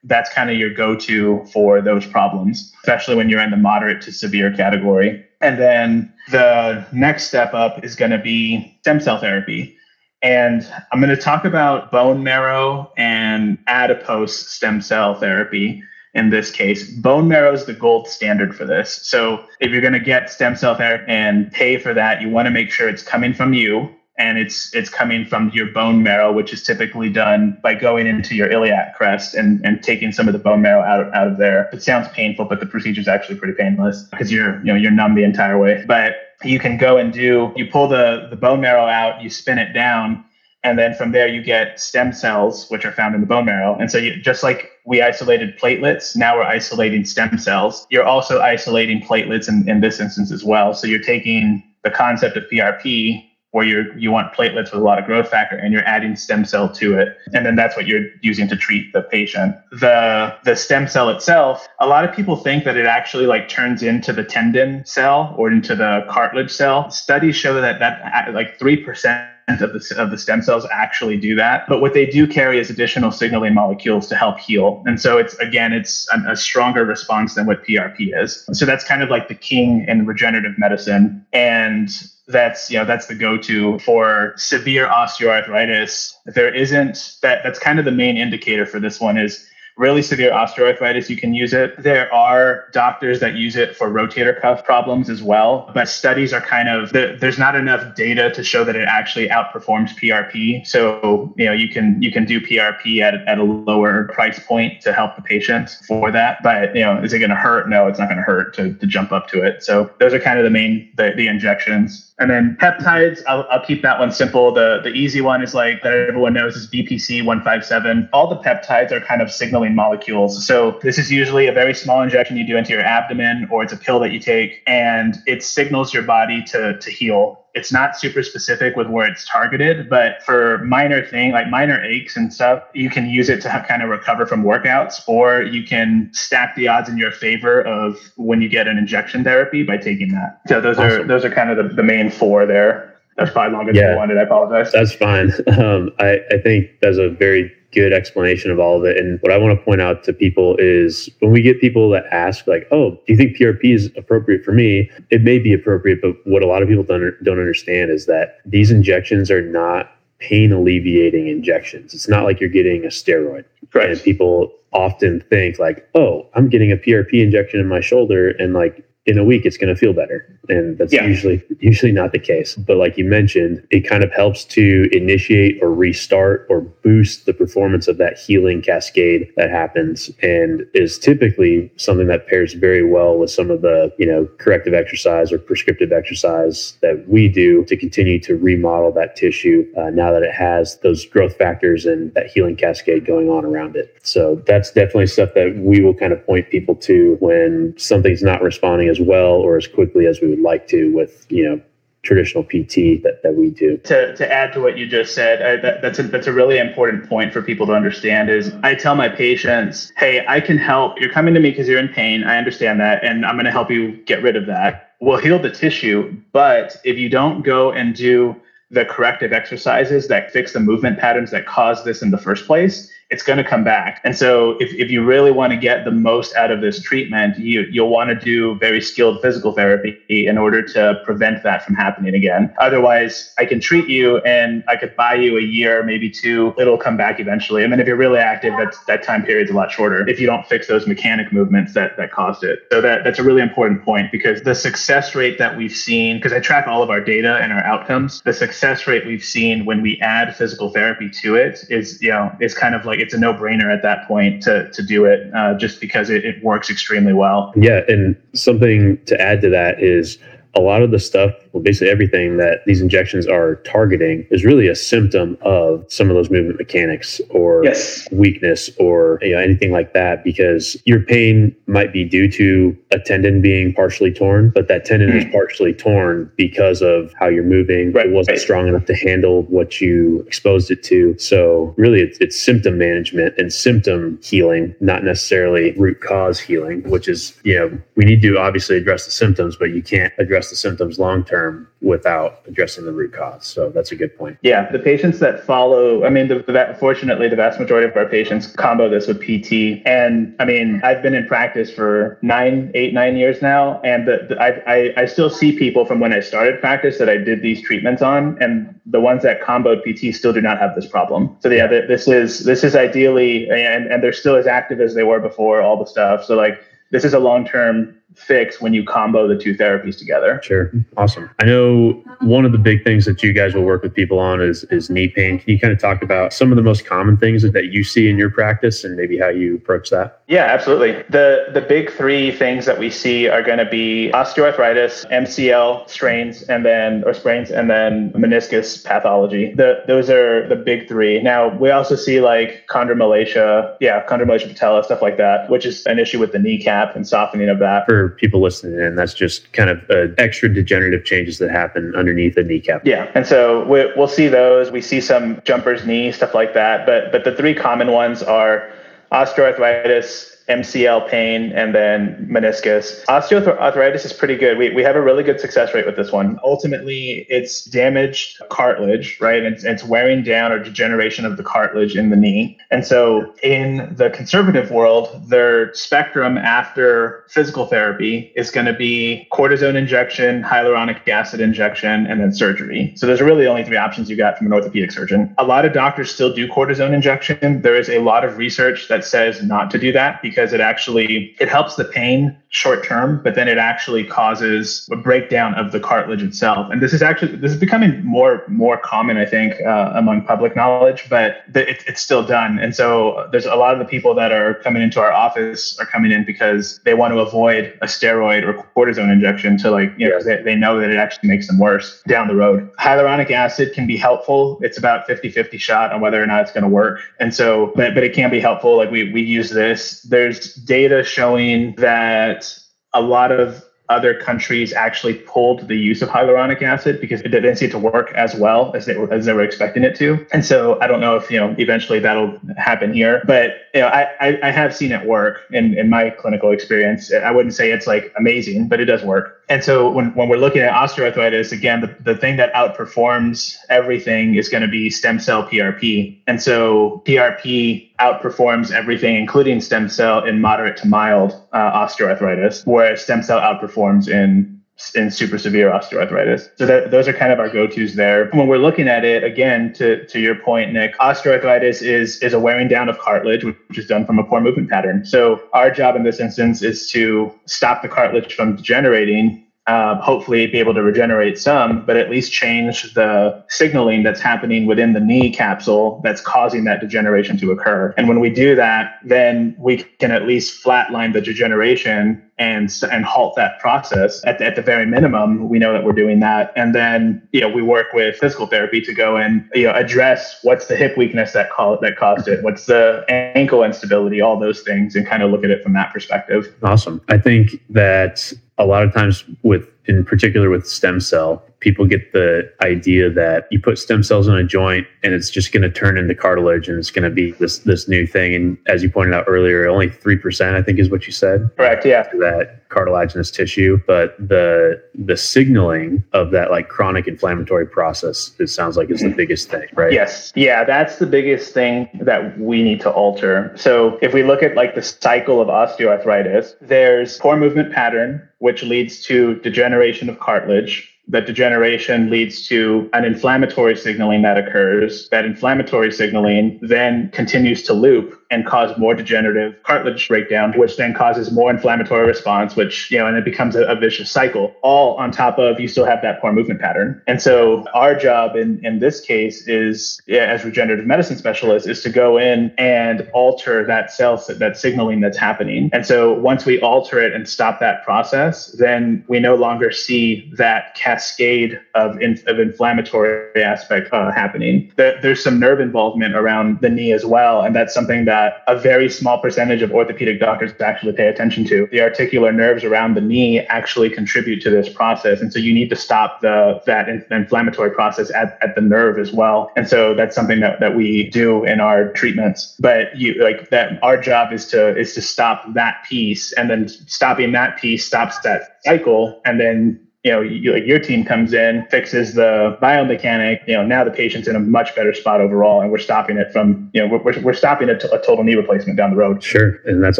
that's 0.04 0.34
kind 0.34 0.50
of 0.50 0.58
your 0.58 0.74
go-to 0.74 1.46
for 1.52 1.82
those 1.82 2.06
problems, 2.06 2.72
especially 2.82 3.16
when 3.16 3.30
you're 3.30 3.42
in 3.42 3.52
the 3.52 3.58
moderate 3.58 4.02
to 4.02 4.12
severe 4.12 4.52
category. 4.52 5.24
And 5.42 5.60
then 5.60 6.12
the 6.32 6.86
next 6.92 7.28
step 7.28 7.54
up 7.54 7.84
is 7.84 7.96
going 7.96 8.12
to 8.12 8.18
be 8.18 8.78
stem 8.82 9.00
cell 9.00 9.20
therapy. 9.20 9.76
And 10.22 10.68
I'm 10.92 11.00
going 11.00 11.16
to 11.16 11.22
talk 11.22 11.46
about 11.46 11.92
bone 11.92 12.24
marrow 12.24 12.92
and 12.98 13.58
adipose 13.68 14.48
stem 14.50 14.82
cell 14.82 15.16
therapy 15.16 15.84
in 16.14 16.30
this 16.30 16.52
case. 16.52 16.92
Bone 16.92 17.28
marrow 17.28 17.54
is 17.54 17.66
the 17.66 17.74
gold 17.74 18.08
standard 18.08 18.56
for 18.56 18.66
this. 18.66 19.00
So 19.08 19.46
if 19.60 19.72
you're 19.72 19.82
going 19.82 19.94
to 19.94 20.00
get 20.00 20.30
stem 20.30 20.56
cell 20.56 20.76
therapy 20.76 21.06
and 21.08 21.52
pay 21.52 21.78
for 21.78 21.94
that, 21.94 22.22
you 22.22 22.30
want 22.30 22.46
to 22.46 22.52
make 22.52 22.72
sure 22.72 22.88
it's 22.88 23.04
coming 23.04 23.34
from 23.34 23.54
you 23.54 23.90
and 24.22 24.38
it's 24.38 24.74
it's 24.74 24.90
coming 24.90 25.26
from 25.26 25.50
your 25.50 25.68
bone 25.68 26.04
marrow, 26.04 26.32
which 26.32 26.54
is 26.54 26.62
typically 26.62 27.10
done 27.10 27.58
by 27.64 27.74
going 27.74 28.06
into 28.06 28.36
your 28.36 28.52
iliac 28.52 28.96
crest 28.96 29.34
and, 29.34 29.60
and 29.66 29.82
taking 29.82 30.12
some 30.12 30.28
of 30.28 30.34
the 30.34 30.40
bone 30.40 30.62
marrow 30.62 30.82
out 30.82 31.14
out 31.14 31.28
of 31.28 31.38
there. 31.38 31.70
It 31.74 31.82
sounds 31.82 32.08
painful, 32.10 32.46
but 32.46 32.60
the 32.60 32.68
procedure 32.68 33.02
is 33.02 33.08
actually 33.08 33.38
pretty 33.38 33.56
painless 33.56 34.04
because 34.04 34.32
you're 34.32 34.60
you 34.60 34.66
know 34.66 34.76
you're 34.76 34.92
numb 34.92 35.16
the 35.16 35.24
entire 35.24 35.58
way. 35.58 35.84
But 35.88 36.16
you 36.44 36.60
can 36.60 36.78
go 36.78 36.98
and 36.98 37.12
do 37.12 37.52
you 37.56 37.66
pull 37.66 37.88
the 37.88 38.28
the 38.30 38.36
bone 38.36 38.62
marrow 38.62 38.86
out, 38.86 39.24
you 39.24 39.30
spin 39.30 39.58
it 39.58 39.74
down, 39.74 40.24
and 40.64 40.78
then 40.78 40.94
from 40.94 41.12
there 41.12 41.28
you 41.28 41.42
get 41.42 41.80
stem 41.80 42.14
cells 42.14 42.70
which 42.70 42.86
are 42.86 42.92
found 42.92 43.16
in 43.16 43.22
the 43.22 43.28
bone 43.28 43.46
marrow. 43.46 43.76
And 43.80 43.90
so 43.92 43.98
you 43.98 44.22
just 44.22 44.44
like 44.44 44.70
we 44.86 45.02
isolated 45.02 45.58
platelets, 45.58 46.16
now 46.16 46.38
we're 46.38 46.44
isolating 46.44 47.06
stem 47.06 47.40
cells. 47.40 47.88
You're 47.90 48.06
also 48.06 48.40
isolating 48.40 49.02
platelets 49.02 49.50
in, 49.50 49.68
in 49.68 49.82
this 49.82 50.00
instance 50.00 50.32
as 50.32 50.44
well. 50.44 50.76
So 50.76 50.86
you're 50.86 51.02
taking 51.02 51.64
the 51.84 51.90
concept 51.90 52.38
of 52.38 52.44
PRP 52.52 53.31
where 53.52 53.66
you 53.66 53.94
you 53.98 54.12
want 54.12 54.34
platelets 54.34 54.72
with 54.72 54.82
a 54.82 54.84
lot 54.84 54.98
of 54.98 55.06
growth 55.06 55.30
factor 55.30 55.56
and 55.58 55.74
you're 55.74 55.86
adding 55.86 56.16
stem 56.16 56.46
cell 56.46 56.70
to 56.70 56.98
it. 56.98 57.18
And 57.34 57.46
then 57.46 57.56
that's 57.56 57.76
what 57.76 57.86
you're 57.86 58.08
using 58.22 58.48
to 58.50 58.56
treat 58.56 58.92
the 58.94 59.02
patient. 59.02 59.56
The 59.72 60.36
the 60.44 60.56
stem 60.56 60.88
cell 60.88 61.10
itself 61.10 61.68
a 61.80 61.88
lot 61.88 62.06
of 62.06 62.16
people 62.16 62.36
think 62.38 62.64
that 62.64 62.78
it 62.78 62.86
actually 62.86 63.26
like 63.26 63.50
turns 63.50 63.84
into 63.84 64.14
the 64.14 64.24
tendon 64.24 64.86
cell 64.86 65.36
or 65.38 65.52
into 65.52 65.76
the 65.76 66.06
cartilage 66.10 66.52
cell. 66.52 66.90
Studies 66.90 67.36
show 67.36 67.60
that 67.60 67.80
that 67.80 68.34
like 68.34 68.58
3% 68.58 69.31
of 69.48 69.74
the, 69.74 69.96
of 69.98 70.12
the 70.12 70.18
stem 70.18 70.42
cells 70.42 70.66
actually 70.72 71.18
do 71.18 71.36
that. 71.36 71.66
But 71.68 71.82
what 71.82 71.94
they 71.94 72.06
do 72.06 72.28
carry 72.28 72.60
is 72.60 72.70
additional 72.70 73.12
signaling 73.12 73.54
molecules 73.54 74.08
to 74.08 74.16
help 74.16 74.40
heal. 74.40 74.84
And 74.86 75.00
so 75.00 75.18
it's, 75.18 75.34
again, 75.36 75.74
it's 75.74 76.08
a, 76.14 76.32
a 76.32 76.36
stronger 76.36 76.86
response 76.86 77.36
than 77.36 77.46
what 77.46 77.66
PRP 77.66 78.12
is. 78.22 78.48
So 78.54 78.66
that's 78.66 78.84
kind 78.84 79.02
of 79.02 79.10
like 79.10 79.28
the 79.28 79.36
king 79.36 79.86
in 79.88 80.06
regenerative 80.06 80.58
medicine. 80.58 81.26
And 81.34 81.90
that's 82.28 82.72
you 82.72 82.78
know 82.78 82.86
that's 82.86 83.08
the 83.08 83.16
go-to 83.16 83.78
for 83.80 84.34
severe 84.38 84.88
osteoarthritis 84.88 86.14
there 86.28 86.54
isn't 86.54 87.18
that 87.22 87.42
that's 87.44 87.60
kind 87.60 87.78
of 87.78 87.84
the 87.84 87.92
main 87.92 88.16
indicator 88.16 88.66
for 88.66 88.80
this 88.80 89.02
one 89.02 89.18
is 89.18 89.46
really 89.82 90.04
severe 90.04 90.32
osteoarthritis, 90.32 91.10
you 91.10 91.18
can 91.18 91.34
use 91.34 91.54
it. 91.54 91.76
There 91.82 92.14
are 92.14 92.68
doctors 92.72 93.20
that 93.20 93.34
use 93.34 93.56
it 93.56 93.76
for 93.76 93.90
rotator 93.90 94.40
cuff 94.40 94.64
problems 94.64 95.10
as 95.10 95.24
well, 95.24 95.72
but 95.74 95.90
studies 95.90 96.32
are 96.34 96.40
kind 96.40 96.70
of 96.70 96.94
there's 96.94 97.40
not 97.40 97.56
enough 97.56 97.96
data 97.96 98.32
to 98.32 98.44
show 98.44 98.64
that 98.64 98.76
it 98.76 98.88
actually 98.88 99.28
outperforms 99.28 99.90
PRP. 100.00 100.66
So 100.68 101.34
you 101.36 101.46
know 101.46 101.52
you 101.52 101.68
can 101.68 102.00
you 102.00 102.12
can 102.12 102.26
do 102.26 102.40
PRP 102.40 103.02
at, 103.02 103.16
at 103.28 103.40
a 103.40 103.44
lower 103.44 104.08
price 104.14 104.40
point 104.46 104.82
to 104.84 104.94
help 104.94 105.16
the 105.16 105.24
patient 105.24 105.72
for 105.88 106.12
that. 106.12 106.44
But 106.44 106.76
you 106.76 106.82
know, 106.82 107.04
is 107.04 107.12
it 107.12 107.20
going 107.20 107.32
to 107.32 107.36
hurt? 107.36 107.68
No, 107.68 107.88
it's 107.88 107.98
not 107.98 108.06
going 108.06 108.18
to 108.18 108.24
hurt 108.24 108.54
to 108.56 108.76
to 108.76 108.86
jump 108.86 109.12
up 109.12 109.28
to 109.30 109.42
it. 109.42 109.64
So 109.64 109.90
those 110.00 110.14
are 110.14 110.20
kind 110.20 110.38
of 110.38 110.46
the 110.46 110.52
main 110.52 110.92
the, 110.96 111.14
the 111.18 111.28
injections. 111.28 112.14
And 112.20 112.30
then 112.30 112.56
peptides, 112.62 113.24
I'll, 113.28 113.48
I'll 113.50 113.66
keep 113.66 113.82
that 113.82 113.98
one 113.98 114.12
simple. 114.12 114.54
The 114.54 114.80
the 114.84 114.92
easy 114.92 115.22
one 115.22 115.42
is 115.42 115.56
like 115.56 115.82
that 115.82 115.94
everyone 115.94 116.34
knows 116.34 116.56
is 116.56 116.70
BPC 116.70 117.26
157. 117.26 118.10
All 118.14 118.28
the 118.28 118.38
peptides 118.38 118.92
are 118.92 119.02
kind 119.02 119.24
of 119.24 119.32
signaling 119.32 119.71
molecules. 119.76 120.46
So 120.46 120.80
this 120.82 120.98
is 120.98 121.12
usually 121.12 121.48
a 121.48 121.52
very 121.52 121.74
small 121.74 122.02
injection 122.02 122.38
you 122.38 122.46
do 122.46 122.58
into 122.58 122.72
your 122.72 122.82
abdomen, 122.82 123.48
or 123.52 123.64
it's 123.64 123.74
a 123.74 123.78
pill 123.78 124.00
that 124.00 124.12
you 124.12 124.20
take, 124.20 124.62
and 124.68 125.18
it 125.26 125.44
signals 125.44 125.94
your 125.94 126.04
body 126.04 126.44
to 126.48 126.78
to 126.78 126.92
heal. 126.92 127.38
It's 127.54 127.72
not 127.72 128.00
super 128.00 128.24
specific 128.24 128.78
with 128.78 128.88
where 128.88 129.06
it's 129.06 129.28
targeted, 129.28 129.90
but 129.90 130.24
for 130.24 130.60
minor 130.60 131.06
thing 131.06 131.34
like 131.34 131.50
minor 131.50 131.84
aches 131.84 132.16
and 132.16 132.34
stuff, 132.34 132.64
you 132.74 132.90
can 132.90 133.10
use 133.10 133.28
it 133.28 133.42
to 133.42 133.50
have, 133.50 133.68
kind 133.68 133.84
of 133.84 133.90
recover 133.90 134.26
from 134.26 134.44
workouts, 134.46 135.02
or 135.06 135.42
you 135.42 135.66
can 135.66 136.10
stack 136.14 136.56
the 136.56 136.70
odds 136.70 136.88
in 136.88 136.98
your 136.98 137.12
favor 137.12 137.62
of 137.62 137.98
when 138.16 138.42
you 138.42 138.48
get 138.48 138.70
an 138.70 138.78
injection 138.78 139.24
therapy 139.24 139.64
by 139.64 139.76
taking 139.76 140.14
that. 140.14 140.40
So 140.48 140.62
those 140.62 140.78
awesome. 140.78 141.02
are 141.02 141.04
those 141.04 141.26
are 141.26 141.30
kind 141.30 141.50
of 141.50 141.58
the, 141.58 141.76
the 141.76 141.84
main 141.84 142.10
four 142.10 142.46
there. 142.46 142.92
That's 143.18 143.32
probably 143.32 143.56
longer 143.56 143.74
yeah, 143.74 143.82
than 143.82 143.92
you 143.92 143.98
wanted. 143.98 144.18
I 144.18 144.22
apologize. 144.22 144.72
That's 144.72 144.94
fine. 144.94 145.32
Um, 145.52 145.92
I, 146.00 146.20
I 146.32 146.38
think 146.38 146.80
that's 146.82 146.98
a 146.98 147.10
very 147.10 147.52
good 147.72 147.94
explanation 147.94 148.52
of 148.52 148.60
all 148.60 148.78
of 148.78 148.86
it. 148.86 148.98
And 148.98 149.20
what 149.22 149.32
I 149.32 149.38
want 149.38 149.58
to 149.58 149.64
point 149.64 149.82
out 149.82 150.04
to 150.04 150.14
people 150.14 150.56
is 150.60 151.10
when 151.20 151.32
we 151.32 151.42
get 151.42 151.62
people 151.62 151.90
that 151.92 152.06
ask, 152.12 152.48
like, 152.48 152.68
"Oh, 152.72 152.92
do 152.92 153.14
you 153.14 153.18
think 153.18 153.38
PRP 153.38 153.74
is 153.74 153.92
appropriate 153.96 154.44
for 154.44 154.52
me?" 154.52 154.90
It 155.10 155.22
may 155.22 155.40
be 155.40 155.54
appropriate, 155.54 156.02
but 156.02 156.16
what 156.26 156.44
a 156.44 156.48
lot 156.48 156.62
of 156.62 156.70
people 156.70 156.84
don't 156.84 157.16
don't 157.24 157.40
understand 157.40 157.92
is 157.92 158.06
that 158.06 158.40
these 158.46 158.72
injections 158.72 159.32
are 159.32 159.42
not 159.42 159.92
pain 160.20 160.52
alleviating 160.52 161.28
injections. 161.28 161.94
It's 161.94 162.08
not 162.08 162.24
like 162.24 162.40
you're 162.40 162.50
getting 162.50 162.84
a 162.86 162.90
steroid. 162.90 163.44
Right. 163.74 163.90
And 163.90 164.02
people 164.02 164.54
often 164.74 165.22
think 165.30 165.60
like, 165.60 165.88
"Oh, 165.96 166.28
I'm 166.36 166.48
getting 166.48 166.72
a 166.72 166.78
PRP 166.78 167.22
injection 167.22 167.60
in 167.60 167.68
my 167.68 167.80
shoulder," 167.82 168.30
and 168.30 168.54
like 168.54 168.84
in 169.06 169.18
a 169.18 169.24
week 169.24 169.46
it's 169.46 169.58
going 169.58 169.74
to 169.74 169.80
feel 169.80 169.94
better. 169.94 170.28
And 170.50 170.78
that's 170.78 170.94
yeah. 170.94 171.06
usually 171.06 171.44
usually 171.60 171.92
not 171.92 172.12
the 172.12 172.20
case. 172.20 172.56
But 172.56 172.78
like 172.78 172.98
you 172.98 173.06
mentioned 173.06 173.66
it 173.72 173.82
kind 173.82 174.04
of 174.04 174.12
helps 174.14 174.46
to 174.46 174.90
initiate 174.92 175.62
or 175.62 175.74
restart 175.74 176.46
or 176.50 176.62
boost 176.62 177.26
the 177.26 177.34
performance 177.34 177.88
of 177.88 177.98
that 177.98 178.18
healing 178.18 178.62
cascade 178.62 179.32
that 179.38 179.50
happens 179.50 180.12
and 180.22 180.66
is 180.74 181.00
typically 181.00 181.72
something 181.78 182.08
that 182.08 182.28
pairs 182.28 182.54
very 182.54 182.84
well 182.84 183.18
with 183.18 183.32
some 183.32 183.50
of 183.50 183.62
the 183.62 183.92
you 183.98 184.06
know 184.06 184.28
corrective 184.38 184.74
exercise 184.74 185.32
or 185.32 185.40
prescriptive 185.40 185.92
exercise 185.92 186.78
that 186.82 187.04
we 187.08 187.28
do 187.28 187.64
to 187.66 187.76
continue 187.76 188.20
to 188.20 188.36
remodel 188.36 188.92
that 188.92 189.16
tissue 189.16 189.66
uh, 189.78 189.90
now 189.90 190.12
that 190.12 190.22
it 190.22 190.34
has 190.34 190.78
those 190.80 191.06
growth 191.06 191.36
factors 191.38 191.86
and 191.86 192.14
that 192.14 192.28
healing 192.28 192.56
cascade 192.56 193.06
going 193.06 193.30
on 193.30 193.46
around 193.46 193.76
it. 193.76 193.98
So 194.04 194.42
that's 194.46 194.72
definitely 194.72 195.08
stuff 195.08 195.34
that 195.36 195.56
we 195.58 195.82
will 195.82 195.94
kind 195.94 196.14
of 196.14 196.26
point 196.26 196.50
people 196.50 196.76
to 196.76 197.18
when 197.20 197.74
something's 197.78 198.22
not 198.22 198.42
responding 198.42 198.91
as 198.92 199.00
well 199.00 199.34
or 199.34 199.58
as 199.58 199.66
quickly 199.66 200.06
as 200.06 200.22
we 200.22 200.28
would 200.28 200.42
like 200.42 200.68
to 200.68 200.94
with 200.94 201.26
you 201.30 201.44
know 201.44 201.62
traditional 202.04 202.44
PT 202.44 203.04
that, 203.04 203.20
that 203.24 203.36
we 203.36 203.52
do. 203.52 203.78
To, 203.78 204.16
to 204.16 204.32
add 204.32 204.54
to 204.54 204.60
what 204.60 204.78
you 204.78 204.88
just 204.88 205.14
said, 205.14 205.42
I, 205.42 205.62
that, 205.62 205.82
that's 205.82 206.00
a 206.00 206.04
that's 206.04 206.28
a 206.28 206.34
really 206.34 206.58
important 206.58 207.08
point 207.08 207.32
for 207.32 207.42
people 207.42 207.66
to 207.68 207.74
understand. 207.74 208.30
Is 208.30 208.54
I 208.64 208.76
tell 208.76 208.96
my 208.96 209.10
patients, 209.10 209.92
hey, 209.98 210.26
I 210.28 210.40
can 210.40 210.58
help. 210.58 211.00
You're 211.00 211.12
coming 211.12 211.34
to 211.34 211.40
me 211.40 211.52
because 211.52 211.68
you're 211.68 211.80
in 211.80 211.90
pain. 211.90 212.24
I 212.24 212.38
understand 212.38 212.80
that, 212.80 213.04
and 213.04 213.26
I'm 213.26 213.36
going 213.36 213.46
to 213.46 213.52
help 213.52 213.72
you 213.72 213.98
get 214.06 214.22
rid 214.22 214.36
of 214.36 214.46
that. 214.48 214.94
We'll 215.00 215.18
heal 215.18 215.40
the 215.40 215.50
tissue, 215.50 216.16
but 216.32 216.78
if 216.84 216.98
you 216.98 217.10
don't 217.10 217.42
go 217.42 217.72
and 217.72 217.96
do 217.96 218.36
the 218.70 218.86
corrective 218.86 219.34
exercises 219.34 220.08
that 220.08 220.32
fix 220.32 220.54
the 220.54 220.60
movement 220.60 220.98
patterns 220.98 221.32
that 221.32 221.46
caused 221.46 221.86
this 221.86 222.02
in 222.02 222.12
the 222.12 222.18
first 222.18 222.46
place, 222.46 222.90
it's 223.12 223.24
going 223.24 223.38
to 223.38 223.44
come 223.44 223.64
back. 223.64 224.00
And 224.06 224.18
so 224.18 224.52
if, 224.60 224.74
if 224.74 224.90
you 224.90 225.04
really 225.04 225.32
want 225.32 225.52
to 225.52 225.58
get 225.58 225.84
the 225.84 225.92
most 225.92 226.34
out 226.36 226.50
of 226.50 226.62
this 226.62 226.82
treatment, 226.82 227.38
you, 227.38 227.66
you'll 227.70 227.90
want 227.90 228.10
to 228.10 228.16
do 228.16 228.56
very 228.56 228.82
skilled 228.82 229.22
physical 229.22 229.52
therapy 229.52 230.00
in 230.28 230.38
order 230.38 230.62
to 230.62 231.02
prevent 231.04 231.44
that 231.44 231.66
from 231.66 231.76
happening 231.76 232.16
again. 232.16 232.54
Otherwise, 232.60 233.34
I 233.38 233.46
can 233.46 233.60
treat 233.60 233.90
you 233.90 234.20
and 234.20 234.64
I 234.70 234.78
could 234.78 234.96
buy 234.96 235.16
you 235.16 235.38
a 235.38 235.42
year, 235.42 235.84
maybe 235.84 236.10
two. 236.10 236.54
It'll 236.58 236.78
come 236.78 236.96
back 236.96 237.20
eventually. 237.20 237.66
I 237.66 237.68
mean, 237.68 237.82
if 237.82 237.88
you're 237.88 237.98
really 237.98 238.20
active, 238.20 238.54
that's, 238.58 238.82
that 238.86 239.04
time 239.04 239.24
period's 239.24 239.52
a 239.52 239.56
lot 239.56 239.72
shorter 239.72 240.08
if 240.08 240.20
you 240.20 240.26
don't 240.26 240.48
fix 240.48 240.68
those 240.68 240.88
mechanic 240.88 241.34
movements 241.34 241.74
that, 241.74 241.98
that 241.98 242.14
caused 242.14 242.46
it. 242.46 242.60
So 242.72 242.80
that, 242.80 243.04
that's 243.04 243.20
a 243.20 243.24
really 243.24 243.42
important 243.42 243.84
point 243.84 244.10
because 244.12 244.42
the 244.44 244.56
success 244.56 245.16
rate 245.16 245.38
that 245.38 245.58
we've 245.58 245.76
seen, 245.76 246.18
because 246.18 246.32
I 246.32 246.40
track 246.40 246.66
all 246.66 246.82
of 246.82 246.90
our 246.90 247.02
data 247.02 247.40
and 247.42 247.52
our 247.52 247.64
outcomes, 247.66 248.22
the 248.22 248.34
success 248.34 248.88
rate 248.88 249.06
we've 249.06 249.24
seen 249.24 249.66
when 249.66 249.82
we 249.82 250.00
add 250.00 250.34
physical 250.38 250.70
therapy 250.70 251.10
to 251.22 251.36
it 251.36 251.66
is, 251.70 252.02
you 252.02 252.10
know, 252.10 252.34
is 252.40 252.54
kind 252.54 252.74
of 252.74 252.86
like 252.86 253.01
it's 253.02 253.14
a 253.14 253.20
no 253.20 253.34
brainer 253.34 253.74
at 253.74 253.82
that 253.84 254.08
point 254.08 254.44
to, 254.44 254.70
to 254.72 254.84
do 254.84 255.06
it 255.06 255.34
uh, 255.34 255.54
just 255.56 255.82
because 255.82 256.10
it, 256.10 256.24
it 256.24 256.44
works 256.44 256.70
extremely 256.70 257.14
well. 257.14 257.54
Yeah. 257.56 257.82
And 257.88 258.16
something 258.34 259.04
to 259.06 259.20
add 259.20 259.42
to 259.42 259.50
that 259.50 259.82
is 259.82 260.18
a 260.56 260.60
lot 260.60 260.82
of 260.82 260.92
the 260.92 261.00
stuff, 261.00 261.34
well, 261.54 261.64
basically 261.64 261.90
everything 261.90 262.38
that 262.38 262.66
these 262.66 262.82
injections 262.82 263.28
are 263.28 263.56
targeting 263.58 264.28
is 264.32 264.44
really 264.44 264.68
a 264.68 264.76
symptom 264.76 265.38
of 265.42 265.86
some 265.88 266.10
of 266.10 266.16
those 266.16 266.30
movement 266.30 266.58
mechanics 266.58 267.22
or 267.30 267.64
yes. 267.64 268.08
weakness 268.12 268.70
or 268.78 269.20
you 269.22 269.32
know, 269.32 269.40
anything 269.40 269.72
like 269.72 269.94
that, 269.94 270.24
because 270.24 270.76
your 270.86 271.00
pain 271.00 271.56
might 271.68 271.94
be 271.94 272.04
due 272.04 272.30
to 272.30 272.78
a 272.92 273.00
tendon 273.00 273.42
being 273.42 273.74
partially 273.74 274.12
torn, 274.12 274.50
but 274.54 274.68
that 274.68 274.84
tendon 274.84 275.12
mm. 275.12 275.18
is 275.18 275.24
hmm. 275.24 275.32
partially 275.32 275.74
torn 275.74 276.30
because 276.36 276.82
of 276.82 277.14
how 277.18 277.28
you're 277.28 277.44
moving. 277.44 277.94
Right. 277.94 278.08
It 278.08 278.12
wasn't 278.12 278.36
right. 278.36 278.42
strong 278.42 278.68
enough 278.68 278.86
to 278.86 278.96
handle 278.96 279.44
what 279.44 279.80
you 279.80 280.22
exposed 280.28 280.70
it 280.70 280.84
to. 280.84 281.18
So 281.18 281.74
really 281.78 282.02
it's, 282.02 282.18
it's 282.20 282.40
symptom 282.40 282.78
management 282.78 283.36
and 283.38 283.54
symptom 283.54 284.20
healing, 284.22 284.76
not 284.82 285.04
necessarily 285.04 285.72
root 285.74 286.02
cause 286.02 286.40
healing, 286.40 286.84
which 286.90 287.08
is, 287.08 287.40
you 287.44 287.56
know, 287.58 287.80
we 287.96 288.04
need 288.04 288.22
to 288.22 288.38
obviously 288.38 288.78
address 288.78 289.06
the 289.06 289.12
symptoms, 289.12 289.56
but 289.56 289.72
you 289.72 289.82
can't 289.82 290.14
address 290.18 290.41
address 290.42 290.50
the 290.50 290.56
symptoms 290.56 290.98
long 290.98 291.24
term 291.24 291.68
without 291.82 292.42
addressing 292.48 292.86
the 292.86 292.92
root 292.92 293.14
cause. 293.14 293.46
So 293.46 293.70
that's 293.70 293.92
a 293.92 293.96
good 293.96 294.18
point. 294.18 294.38
Yeah, 294.42 294.72
the 294.72 294.80
patients 294.80 295.20
that 295.20 295.46
follow, 295.46 296.04
I 296.04 296.10
mean, 296.10 296.28
the, 296.28 296.40
the, 296.40 296.76
fortunately, 296.80 297.28
the 297.28 297.36
vast 297.36 297.60
majority 297.60 297.88
of 297.88 297.96
our 297.96 298.08
patients 298.08 298.48
combo 298.48 298.90
this 298.90 299.08
with 299.08 299.22
PT. 299.22 299.86
And 299.86 300.36
I 300.40 300.46
mean, 300.46 300.82
I've 300.84 301.04
been 301.04 301.14
in 301.14 301.28
practice 301.28 301.72
for 301.72 302.18
nine, 302.22 302.72
eight, 302.74 302.94
nine 302.94 303.18
years 303.18 303.42
now, 303.42 303.80
and 303.82 304.08
the, 304.08 304.26
the, 304.30 304.42
I, 304.42 304.50
I, 304.66 304.94
I 305.04 305.06
still 305.06 305.30
see 305.30 305.58
people 305.58 305.86
from 305.86 306.00
when 306.00 306.14
I 306.14 306.20
started 306.20 306.60
practice 306.60 306.98
that 306.98 307.10
I 307.10 307.18
did 307.18 307.42
these 307.42 307.62
treatments 307.62 308.02
on, 308.02 308.42
and 308.42 308.80
the 308.86 309.00
ones 309.00 309.22
that 309.24 309.42
comboed 309.42 309.82
PT 309.86 310.16
still 310.16 310.34
do 310.34 310.42
not 310.42 310.58
have 310.60 310.76
this 310.76 310.88
problem. 310.88 311.36
So 311.40 311.50
yeah, 311.50 311.68
this 311.68 312.08
is 312.08 312.44
this 312.46 312.64
is 312.64 312.76
ideally, 312.76 313.50
and 313.50 313.88
and 313.92 314.02
they're 314.02 314.14
still 314.14 314.36
as 314.36 314.48
active 314.48 314.82
as 314.82 314.96
they 314.96 315.04
were 315.04 315.20
before, 315.20 315.62
all 315.62 315.78
the 315.78 315.86
stuff. 315.86 316.26
So 316.26 316.36
like 316.36 316.60
this 316.92 317.06
is 317.06 317.14
a 317.14 317.20
long 317.20 317.46
term 317.46 317.96
fix 318.16 318.60
when 318.62 318.74
you 318.74 318.84
combo 318.84 319.28
the 319.28 319.38
two 319.38 319.56
therapies 319.56 319.98
together. 319.98 320.40
Sure. 320.44 320.72
Awesome. 320.98 321.30
I 321.40 321.46
know 321.46 322.04
one 322.22 322.46
of 322.46 322.52
the 322.52 322.58
big 322.58 322.84
things 322.84 323.06
that 323.06 323.24
you 323.24 323.34
guys 323.34 323.54
will 323.54 323.64
work 323.64 323.84
with 323.84 323.94
people 323.94 324.20
on 324.20 324.42
is 324.42 324.64
is 324.66 324.90
knee 324.90 325.08
pain. 325.08 325.40
Can 325.40 325.50
you 325.50 325.60
kind 325.60 325.74
of 325.74 325.80
talk 325.80 326.02
about 326.02 326.34
some 326.34 326.52
of 326.52 326.56
the 326.56 326.62
most 326.62 326.86
common 326.86 327.18
things 327.18 327.44
that 327.50 327.66
you 327.72 327.84
see 327.84 328.10
in 328.10 328.18
your 328.18 328.30
practice 328.30 328.84
and 328.84 328.96
maybe 328.96 329.18
how 329.18 329.30
you 329.30 329.56
approach 329.56 329.90
that? 329.90 330.21
Yeah, 330.32 330.46
absolutely. 330.46 330.94
The 331.10 331.48
the 331.54 331.60
big 331.60 331.92
three 331.92 332.32
things 332.32 332.66
that 332.66 332.80
we 332.80 332.90
see 332.90 333.28
are 333.28 333.44
going 333.44 333.58
to 333.58 333.66
be 333.66 334.12
osteoarthritis, 334.14 335.06
MCL 335.12 335.90
strains, 335.90 336.44
and 336.44 336.66
then 336.66 337.04
or 337.06 337.14
sprains, 337.14 337.52
and 337.52 337.70
then 337.70 338.14
meniscus 338.14 338.82
pathology. 338.82 339.54
The 339.54 339.84
those 339.88 340.10
are 340.10 340.48
the 340.48 340.56
big 340.56 340.88
three. 340.88 341.22
Now 341.22 341.54
we 341.58 341.70
also 341.70 341.98
see 341.98 342.22
like 342.22 342.66
chondromalacia, 342.68 343.76
yeah, 343.82 344.06
chondromalacia 344.06 344.48
patella, 344.48 344.86
stuff 344.86 345.02
like 345.02 345.18
that, 345.18 345.50
which 345.50 345.66
is 345.66 345.86
an 345.86 346.00
issue 346.00 346.18
with 346.18 346.32
the 346.32 346.40
kneecap 346.40 346.96
and 346.96 347.06
softening 347.06 347.50
of 347.50 347.60
that. 347.60 347.86
For 347.86 348.12
people 348.12 348.42
listening 348.42 348.80
in, 348.80 348.96
that's 348.96 349.14
just 349.14 349.52
kind 349.52 349.70
of 349.70 349.82
uh, 349.90 350.14
extra 350.18 350.48
degenerative 350.48 351.04
changes 351.04 351.40
that 351.40 351.52
happen 351.52 351.94
underneath 351.94 352.36
the 352.36 352.44
kneecap. 352.44 352.86
Yeah, 352.86 353.12
and 353.16 353.28
so 353.28 353.66
we, 353.66 353.92
we'll 353.98 354.08
see 354.08 354.30
those. 354.30 354.72
We 354.72 354.82
see 354.82 355.02
some 355.02 355.42
jumper's 355.44 355.86
knee 355.86 356.14
stuff 356.14 356.34
like 356.34 356.54
that, 356.54 356.86
but 356.86 357.12
but 357.12 357.26
the 357.26 357.36
three 357.36 357.54
common 357.54 357.92
ones 357.92 358.24
are 358.24 358.72
osteoarthritis, 359.12 360.31
MCL 360.52 361.10
pain, 361.10 361.52
and 361.54 361.74
then 361.74 362.28
meniscus. 362.30 363.04
Osteoarthritis 363.06 364.06
is 364.06 364.14
pretty 364.14 364.36
good. 364.36 364.58
We, 364.58 364.74
we 364.74 364.84
have 364.84 364.96
a 364.96 365.02
really 365.02 365.24
good 365.24 365.40
success 365.40 365.74
rate 365.74 365.86
with 365.86 365.96
this 365.96 366.12
one. 366.12 366.40
Ultimately, 366.44 367.26
it's 367.30 367.64
damaged 367.66 368.42
cartilage, 368.50 369.18
right? 369.22 369.44
It's, 369.44 369.64
it's 369.64 369.84
wearing 369.84 370.24
down 370.24 370.52
or 370.52 370.60
degeneration 370.60 371.26
of 371.26 371.38
the 371.38 371.44
cartilage 371.44 371.96
in 371.96 372.10
the 372.10 372.18
knee. 372.18 372.58
And 372.70 372.86
so, 372.86 373.34
in 373.44 373.94
the 373.96 374.10
conservative 374.10 374.72
world, 374.72 375.30
their 375.30 375.74
spectrum 375.74 376.38
after 376.38 377.24
physical 377.30 377.66
therapy 377.66 378.32
is 378.36 378.52
going 378.52 378.66
to 378.66 378.74
be 378.74 379.28
cortisone 379.32 379.76
injection, 379.76 380.44
hyaluronic 380.44 381.08
acid 381.08 381.40
injection, 381.40 382.06
and 382.08 382.20
then 382.20 382.34
surgery. 382.34 382.94
So, 382.98 383.08
those 383.08 383.22
are 383.22 383.26
really 383.26 383.48
only 383.48 383.64
three 383.64 383.78
options 383.78 384.10
you 384.10 384.18
got 384.18 384.38
from 384.38 384.48
an 384.48 384.54
orthopedic 384.54 384.92
surgeon. 384.92 385.34
A 385.38 385.46
lot 385.46 385.66
of 385.66 385.74
doctors 385.74 386.14
still 386.14 386.34
do 386.34 386.48
cortisone 386.48 386.94
injection. 386.94 387.62
There 387.62 387.78
is 387.78 387.90
a 387.90 388.00
lot 388.00 388.26
of 388.26 388.38
research 388.38 388.88
that 388.90 389.06
says 389.06 389.42
not 389.44 389.72
to 389.72 389.80
do 389.80 389.92
that 389.94 390.22
because 390.22 390.41
because 390.42 390.54
it 390.54 390.62
actually 390.62 391.36
it 391.40 391.48
helps 391.48 391.76
the 391.76 391.86
pain 391.86 392.36
short 392.50 392.84
term, 392.84 393.22
but 393.24 393.34
then 393.36 393.48
it 393.48 393.58
actually 393.58 394.04
causes 394.04 394.88
a 394.92 394.96
breakdown 394.96 395.54
of 395.56 395.72
the 395.72 395.80
cartilage 395.80 396.22
itself. 396.22 396.70
And 396.70 396.82
this 396.82 396.94
is 396.94 397.02
actually 397.02 397.38
this 397.38 397.52
is 397.54 397.60
becoming 397.60 398.04
more 398.04 398.44
more 398.48 398.78
common, 398.78 399.18
I 399.18 399.26
think, 399.26 399.54
uh, 399.62 399.94
among 399.96 400.26
public 400.26 400.56
knowledge, 400.56 401.08
but 401.10 401.44
the, 401.48 401.70
it, 401.70 401.84
it's 401.88 402.02
still 402.02 402.26
done. 402.26 402.60
And 402.60 402.76
so 402.76 403.30
there's 403.32 403.46
a 403.46 403.56
lot 403.56 403.74
of 403.74 403.80
the 403.80 403.86
people 403.86 404.14
that 404.16 404.32
are 404.32 404.56
coming 404.56 404.82
into 404.82 405.00
our 405.00 405.14
office 405.14 405.80
are 405.80 405.86
coming 405.86 406.12
in 406.12 406.26
because 406.26 406.80
they 406.80 406.94
want 406.94 407.14
to 407.14 407.20
avoid 407.20 407.78
a 407.82 407.86
steroid 407.86 408.44
or 408.44 408.54
cortisone 408.76 409.12
injection 409.12 409.58
to 409.60 409.72
like 409.72 409.94
you 409.98 410.10
know 410.10 410.18
yeah. 410.18 410.38
they, 410.38 410.44
they 410.44 410.56
know 410.56 410.80
that 410.80 410.90
it 410.90 410.98
actually 410.98 411.30
makes 411.30 411.48
them 411.48 411.58
worse 411.58 412.02
down 412.08 412.28
the 412.28 412.36
road. 412.36 412.70
Hyaluronic 412.80 413.32
acid 413.32 413.74
can 413.74 413.88
be 413.88 413.96
helpful. 413.96 414.60
It's 414.62 414.78
about 414.78 415.08
50-50 415.08 415.60
shot 415.60 415.94
on 415.94 416.02
whether 416.02 416.22
or 416.22 416.26
not 416.26 416.42
it's 416.42 416.52
going 416.52 416.64
to 416.64 416.70
work. 416.70 417.00
And 417.20 417.34
so, 417.34 417.72
but 417.76 417.94
but 417.94 418.04
it 418.04 418.14
can 418.14 418.30
be 418.30 418.42
helpful. 418.42 418.76
Like 418.76 418.92
we 418.92 419.14
we 419.14 419.22
use 419.22 419.52
this. 419.52 420.02
There's 420.22 420.54
data 420.54 421.04
showing 421.04 421.74
that 421.78 422.56
a 422.94 423.02
lot 423.02 423.32
of 423.32 423.66
other 423.90 424.14
countries 424.14 424.72
actually 424.72 425.16
pulled 425.16 425.68
the 425.68 425.76
use 425.76 426.04
of 426.04 426.10
hyaluronic 426.10 426.62
acid 426.62 427.02
because 427.02 427.22
it 427.22 427.30
didn't 427.30 427.56
seem 427.56 427.72
to 427.72 427.80
work 427.80 428.12
as 428.14 428.36
well 428.36 428.72
as 428.76 428.86
they 428.86 428.96
were 428.96 429.12
as 429.12 429.26
they 429.26 429.34
were 429.34 429.42
expecting 429.42 429.84
it 429.84 429.96
to. 429.96 430.24
And 430.32 430.46
so 430.46 430.80
I 430.80 430.86
don't 430.86 431.02
know 431.02 431.16
if 431.16 431.32
you 431.32 431.40
know 431.40 431.56
eventually 431.58 431.98
that'll 431.98 432.40
happen 432.56 432.94
here, 432.94 433.24
but 433.26 433.50
you 433.74 433.82
know 433.82 433.88
I 433.88 434.40
I, 434.44 434.52
have 434.52 434.76
seen 434.76 434.92
it 434.92 435.08
work 435.08 435.40
in 435.50 435.76
in 435.76 435.90
my 435.90 436.12
clinical 436.12 436.52
experience. 436.52 437.12
I 437.12 437.32
wouldn't 437.32 437.56
say 437.56 437.72
it's 437.72 437.88
like 437.88 438.14
amazing, 438.16 438.68
but 438.68 438.80
it 438.80 438.86
does 438.86 439.04
work. 439.04 439.41
And 439.52 439.62
so 439.66 439.92
when, 439.92 440.14
when 440.14 440.30
we're 440.30 440.38
looking 440.38 440.62
at 440.62 440.72
osteoarthritis, 440.72 441.52
again, 441.52 441.82
the, 441.82 441.94
the 442.00 442.16
thing 442.16 442.38
that 442.38 442.54
outperforms 442.54 443.58
everything 443.68 444.36
is 444.36 444.48
going 444.48 444.62
to 444.62 444.70
be 444.70 444.90
stem 444.90 445.20
cell 445.20 445.46
PRP. 445.46 446.18
And 446.26 446.42
so 446.42 447.04
PRP 447.06 447.94
outperforms 448.00 448.72
everything, 448.72 449.18
including 449.18 449.60
stem 449.60 449.90
cell 449.90 450.24
in 450.24 450.40
moderate 450.40 450.78
to 450.78 450.88
mild 450.88 451.34
uh, 451.52 451.86
osteoarthritis, 451.86 452.66
whereas 452.66 453.04
stem 453.04 453.22
cell 453.24 453.42
outperforms 453.42 454.08
in 454.08 454.61
in 454.96 455.12
super 455.12 455.38
severe 455.38 455.70
osteoarthritis. 455.70 456.50
So 456.58 456.66
that, 456.66 456.92
those 456.92 457.08
are 457.08 457.14
kind 457.14 457.32
of 457.32 457.40
our 457.40 457.50
go-tos 457.50 457.94
there. 457.96 458.30
When 458.32 458.48
we're 458.48 458.58
looking 458.58 458.88
at 458.88 459.06
it, 459.06 459.24
again, 459.24 459.74
to, 459.74 460.06
to 460.08 460.20
your 460.20 460.36
point, 460.36 460.74
Nick, 460.74 460.98
osteoarthritis 460.98 461.82
is, 461.82 462.18
is 462.20 462.34
a 462.34 462.40
wearing 462.40 462.68
down 462.68 462.90
of 462.90 462.98
cartilage, 463.00 463.44
which 463.44 463.78
is 463.78 463.86
done 463.86 464.06
from 464.06 464.20
a 464.20 464.24
poor 464.24 464.42
movement 464.42 464.70
pattern. 464.70 465.06
So 465.06 465.42
our 465.54 465.72
job 465.72 465.96
in 465.96 466.04
this 466.04 466.20
instance 466.20 466.62
is 466.62 466.90
to 466.92 467.34
stop 467.46 467.82
the 467.82 467.88
cartilage 467.88 468.34
from 468.34 468.56
degenerating 468.56 469.46
uh, 469.68 470.02
hopefully 470.02 470.48
be 470.48 470.58
able 470.58 470.74
to 470.74 470.82
regenerate 470.82 471.38
some, 471.38 471.86
but 471.86 471.96
at 471.96 472.10
least 472.10 472.32
change 472.32 472.94
the 472.96 473.44
signaling 473.48 474.02
that's 474.02 474.20
happening 474.20 474.66
within 474.66 474.94
the 474.94 475.00
knee 475.00 475.30
capsule 475.30 476.02
that's 476.04 476.20
causing 476.20 476.64
that 476.64 476.80
degeneration 476.80 477.38
to 477.38 477.52
occur. 477.52 477.94
And 477.96 478.08
when 478.08 478.20
we 478.20 478.32
do 478.32 478.56
that, 478.56 479.00
then 479.06 479.56
we 479.60 479.78
can 480.00 480.12
at 480.12 480.26
least 480.26 480.64
flatline 480.64 481.14
the 481.14 481.22
degeneration 481.22 482.22
and 482.40 482.74
and 482.92 483.06
halt 483.06 483.36
that 483.36 483.60
process. 483.60 484.26
At 484.26 484.40
the, 484.40 484.46
at 484.46 484.56
the 484.56 484.64
very 484.64 484.88
minimum, 484.88 485.48
we 485.48 485.60
know 485.60 485.74
that 485.74 485.84
we're 485.84 485.92
doing 485.92 486.22
that, 486.22 486.52
and 486.56 486.74
then 486.74 487.22
you 487.32 487.40
know 487.40 487.50
we 487.50 487.62
work 487.62 487.94
with 487.94 488.18
physical 488.18 488.48
therapy 488.48 488.82
to 488.82 488.94
go 488.94 489.16
and 489.16 489.48
you 489.54 489.66
know 489.68 489.74
address 489.74 490.40
what's 490.42 490.66
the 490.66 490.76
hip 490.76 490.98
weakness 490.98 491.34
that 491.34 491.52
call, 491.52 491.80
that 491.82 491.98
caused 491.98 492.28
it, 492.28 492.44
what's 492.44 492.66
the 492.66 493.06
ankle 493.10 493.64
instability, 493.64 494.22
all 494.22 494.40
those 494.40 494.62
things, 494.62 494.96
and 494.96 495.06
kind 495.06 495.22
of 495.22 495.30
look 495.30 495.44
at 495.44 495.52
it 495.52 495.62
from 495.62 495.74
that 495.74 495.94
perspective. 495.94 496.54
Awesome. 496.64 497.00
I 497.10 497.20
think 497.20 497.62
that 497.70 498.34
a 498.62 498.66
lot 498.66 498.84
of 498.84 498.94
times 498.94 499.24
with 499.44 499.68
in 499.86 500.06
particular 500.06 500.50
with 500.50 500.68
stem 500.68 501.00
cell 501.00 501.44
people 501.62 501.86
get 501.86 502.12
the 502.12 502.52
idea 502.62 503.10
that 503.10 503.48
you 503.52 503.60
put 503.60 503.80
stem 503.80 504.04
cells 504.04 504.28
in 504.28 504.36
a 504.36 504.44
joint 504.44 504.86
and 505.04 505.14
it's 505.14 505.30
just 505.30 505.54
going 505.54 505.62
to 505.62 505.72
turn 505.72 505.98
into 505.98 506.14
cartilage 506.14 506.68
and 506.68 506.78
it's 506.78 506.92
going 506.92 507.04
to 507.04 507.10
be 507.10 507.32
this 507.34 507.60
this 507.60 507.88
new 507.88 508.06
thing. 508.06 508.36
And 508.36 508.58
as 508.68 508.84
you 508.84 508.90
pointed 508.90 509.14
out 509.14 509.26
earlier, 509.28 509.68
only 509.68 509.90
three 509.90 510.18
percent, 510.18 510.56
I 510.56 510.62
think, 510.62 510.80
is 510.80 510.90
what 510.90 511.06
you 511.06 511.14
said. 511.14 511.50
Correct. 511.56 511.86
Yeah. 511.86 512.04
That 512.20 512.68
cartilaginous 512.70 513.32
tissue, 513.32 513.80
but 513.86 514.16
the 514.18 514.82
the 514.96 515.16
signaling 515.16 516.04
of 516.14 516.32
that 516.32 516.52
like 516.52 516.68
chronic 516.68 517.08
inflammatory 517.08 517.68
process, 517.68 518.32
it 518.40 518.48
sounds 518.48 518.76
like 518.76 518.90
is 518.90 519.02
the 519.02 519.10
biggest 519.10 519.50
thing, 519.50 519.68
right? 519.74 519.94
Yes. 519.94 520.34
Yeah, 520.36 520.64
that's 520.64 520.98
the 520.98 521.06
biggest 521.06 521.54
thing 521.54 521.88
that 522.02 522.40
we 522.40 522.64
need 522.64 522.82
to 522.82 522.92
alter. 522.92 523.54
So 523.56 524.00
if 524.02 524.14
we 524.14 524.24
look 524.24 524.42
at 524.42 524.56
like 524.56 524.76
the 524.76 524.82
cycle 524.82 525.40
of 525.40 525.48
osteoarthritis, 525.48 526.56
there's 526.62 527.18
poor 527.20 527.38
movement 527.38 527.72
pattern, 527.72 528.28
which 528.40 528.64
leads 528.64 529.04
to 529.04 529.36
degeneration 529.36 530.10
of 530.10 530.20
cartilage 530.20 530.91
that 531.08 531.26
degeneration 531.26 532.10
leads 532.10 532.48
to 532.48 532.90
an 532.94 533.04
inflammatory 533.06 533.76
signaling 533.76 534.22
that 534.22 534.38
occurs. 534.38 535.10
That 535.10 535.26
inflammatory 535.26 535.92
signaling 535.92 536.60
then 536.62 537.10
continues 537.12 537.64
to 537.64 537.74
loop 537.74 538.21
and 538.32 538.46
cause 538.46 538.76
more 538.78 538.96
degenerative 538.96 539.62
cartilage 539.64 540.08
breakdown, 540.08 540.54
which 540.58 540.78
then 540.78 540.94
causes 540.94 541.32
more 541.32 541.52
inflammatory 541.52 542.08
response, 542.08 542.56
which, 542.56 542.90
you 542.90 542.98
know, 542.98 543.06
and 543.06 543.18
it 543.18 543.26
becomes 543.26 543.56
a, 543.56 543.66
a, 543.66 543.76
vicious 543.76 544.10
cycle, 544.10 544.56
all 544.64 544.96
on 544.96 545.12
top 545.12 545.38
of 545.38 545.60
you 545.60 545.68
still 545.68 545.86
have 545.86 546.02
that 546.02 546.22
poor 546.22 546.32
movement 546.32 546.62
pattern. 546.62 547.02
And 547.08 547.22
so 547.22 547.66
our 547.74 547.94
job 547.94 548.36
in, 548.36 548.64
in 548.66 548.80
this 548.80 549.02
case 549.02 549.48
is, 549.48 550.00
as 550.10 550.46
regenerative 550.46 550.86
medicine 550.86 551.18
specialists, 551.18 551.68
is 551.68 551.82
to 551.82 551.90
go 551.90 552.18
in 552.18 552.54
and 552.58 553.10
alter 553.14 553.66
that 553.66 553.92
cell, 553.92 554.24
that 554.30 554.56
signaling 554.56 555.02
that's 555.02 555.18
happening. 555.18 555.70
And 555.74 555.86
so 555.86 556.14
once 556.14 556.46
we 556.46 556.62
alter 556.62 557.02
it 557.02 557.14
and 557.14 557.28
stop 557.28 557.60
that 557.60 557.84
process, 557.84 558.54
then 558.54 559.04
we 559.08 559.20
no 559.20 559.36
longer 559.36 559.72
see 559.72 560.32
that 560.38 560.76
cascade 560.76 561.60
of, 561.76 562.00
in, 562.02 562.18
of 562.28 562.40
inflammatory 562.40 563.44
aspect 563.44 563.92
uh, 563.92 564.12
happening. 564.12 564.72
The, 564.78 564.98
there's 565.02 565.22
some 565.22 565.40
nerve 565.40 565.60
involvement 565.60 566.16
around 566.16 566.62
the 566.62 566.70
knee 566.70 566.94
as 566.94 567.06
well. 567.06 567.42
And 567.42 567.54
that's 567.56 567.74
something 567.74 568.06
that 568.06 568.21
that 568.22 568.44
a 568.48 568.60
very 568.60 568.90
small 568.90 569.20
percentage 569.20 569.62
of 569.62 569.72
orthopedic 569.72 570.20
doctors 570.20 570.52
actually 570.62 570.94
pay 570.94 571.08
attention 571.08 571.46
to. 571.46 571.68
The 571.72 571.82
articular 571.82 572.32
nerves 572.32 572.64
around 572.64 572.96
the 572.96 573.02
knee 573.02 573.40
actually 573.40 573.90
contribute 573.90 574.42
to 574.44 574.50
this 574.50 574.70
process. 574.70 575.22
And 575.22 575.32
so 575.34 575.40
you 575.40 575.54
need 575.54 575.70
to 575.70 575.76
stop 575.76 576.22
the 576.22 576.62
that 576.66 576.88
inflammatory 576.90 577.72
process 577.72 578.12
at, 578.14 578.38
at 578.42 578.56
the 578.56 578.62
nerve 578.62 579.00
as 579.00 579.12
well. 579.12 579.52
And 579.56 579.68
so 579.68 579.94
that's 579.94 580.16
something 580.16 580.40
that, 580.42 580.60
that 580.60 580.76
we 580.76 581.10
do 581.10 581.44
in 581.46 581.60
our 581.60 581.92
treatments. 581.94 582.56
But 582.60 582.96
you 582.98 583.22
like 583.24 583.50
that 583.50 583.80
our 583.82 584.00
job 584.00 584.34
is 584.34 584.46
to 584.48 584.78
is 584.78 584.94
to 584.96 585.02
stop 585.02 585.54
that 585.54 585.84
piece 585.88 586.32
and 586.34 586.50
then 586.50 586.68
stopping 586.68 587.32
that 587.32 587.58
piece 587.58 587.86
stops 587.86 588.20
that 588.20 588.58
cycle 588.64 589.22
and 589.26 589.40
then 589.40 589.80
you 590.04 590.12
know, 590.12 590.22
you, 590.22 590.54
like 590.54 590.66
your 590.66 590.80
team 590.80 591.06
comes 591.06 591.34
in, 591.34 591.66
fixes 591.70 592.16
the 592.16 592.58
biomechanic, 592.62 593.48
you 593.48 593.54
know, 593.54 593.64
now 593.64 593.84
the 593.84 593.92
patient's 593.92 594.28
in 594.28 594.36
a 594.36 594.40
much 594.40 594.76
better 594.76 594.94
spot 594.94 595.22
overall, 595.22 595.62
and 595.62 595.72
we're 595.72 595.78
stopping 595.78 596.18
it 596.18 596.32
from, 596.34 596.70
you 596.74 596.82
know, 596.82 596.88
we're, 596.88 597.22
we're 597.22 597.34
stopping 597.34 597.70
a, 597.70 597.78
t- 597.78 597.88
a 597.92 598.00
total 598.00 598.24
knee 598.24 598.36
replacement 598.36 598.78
down 598.78 598.90
the 598.90 598.96
road. 598.96 599.22
Sure. 599.22 599.60
And 599.66 599.84
that's 599.84 600.00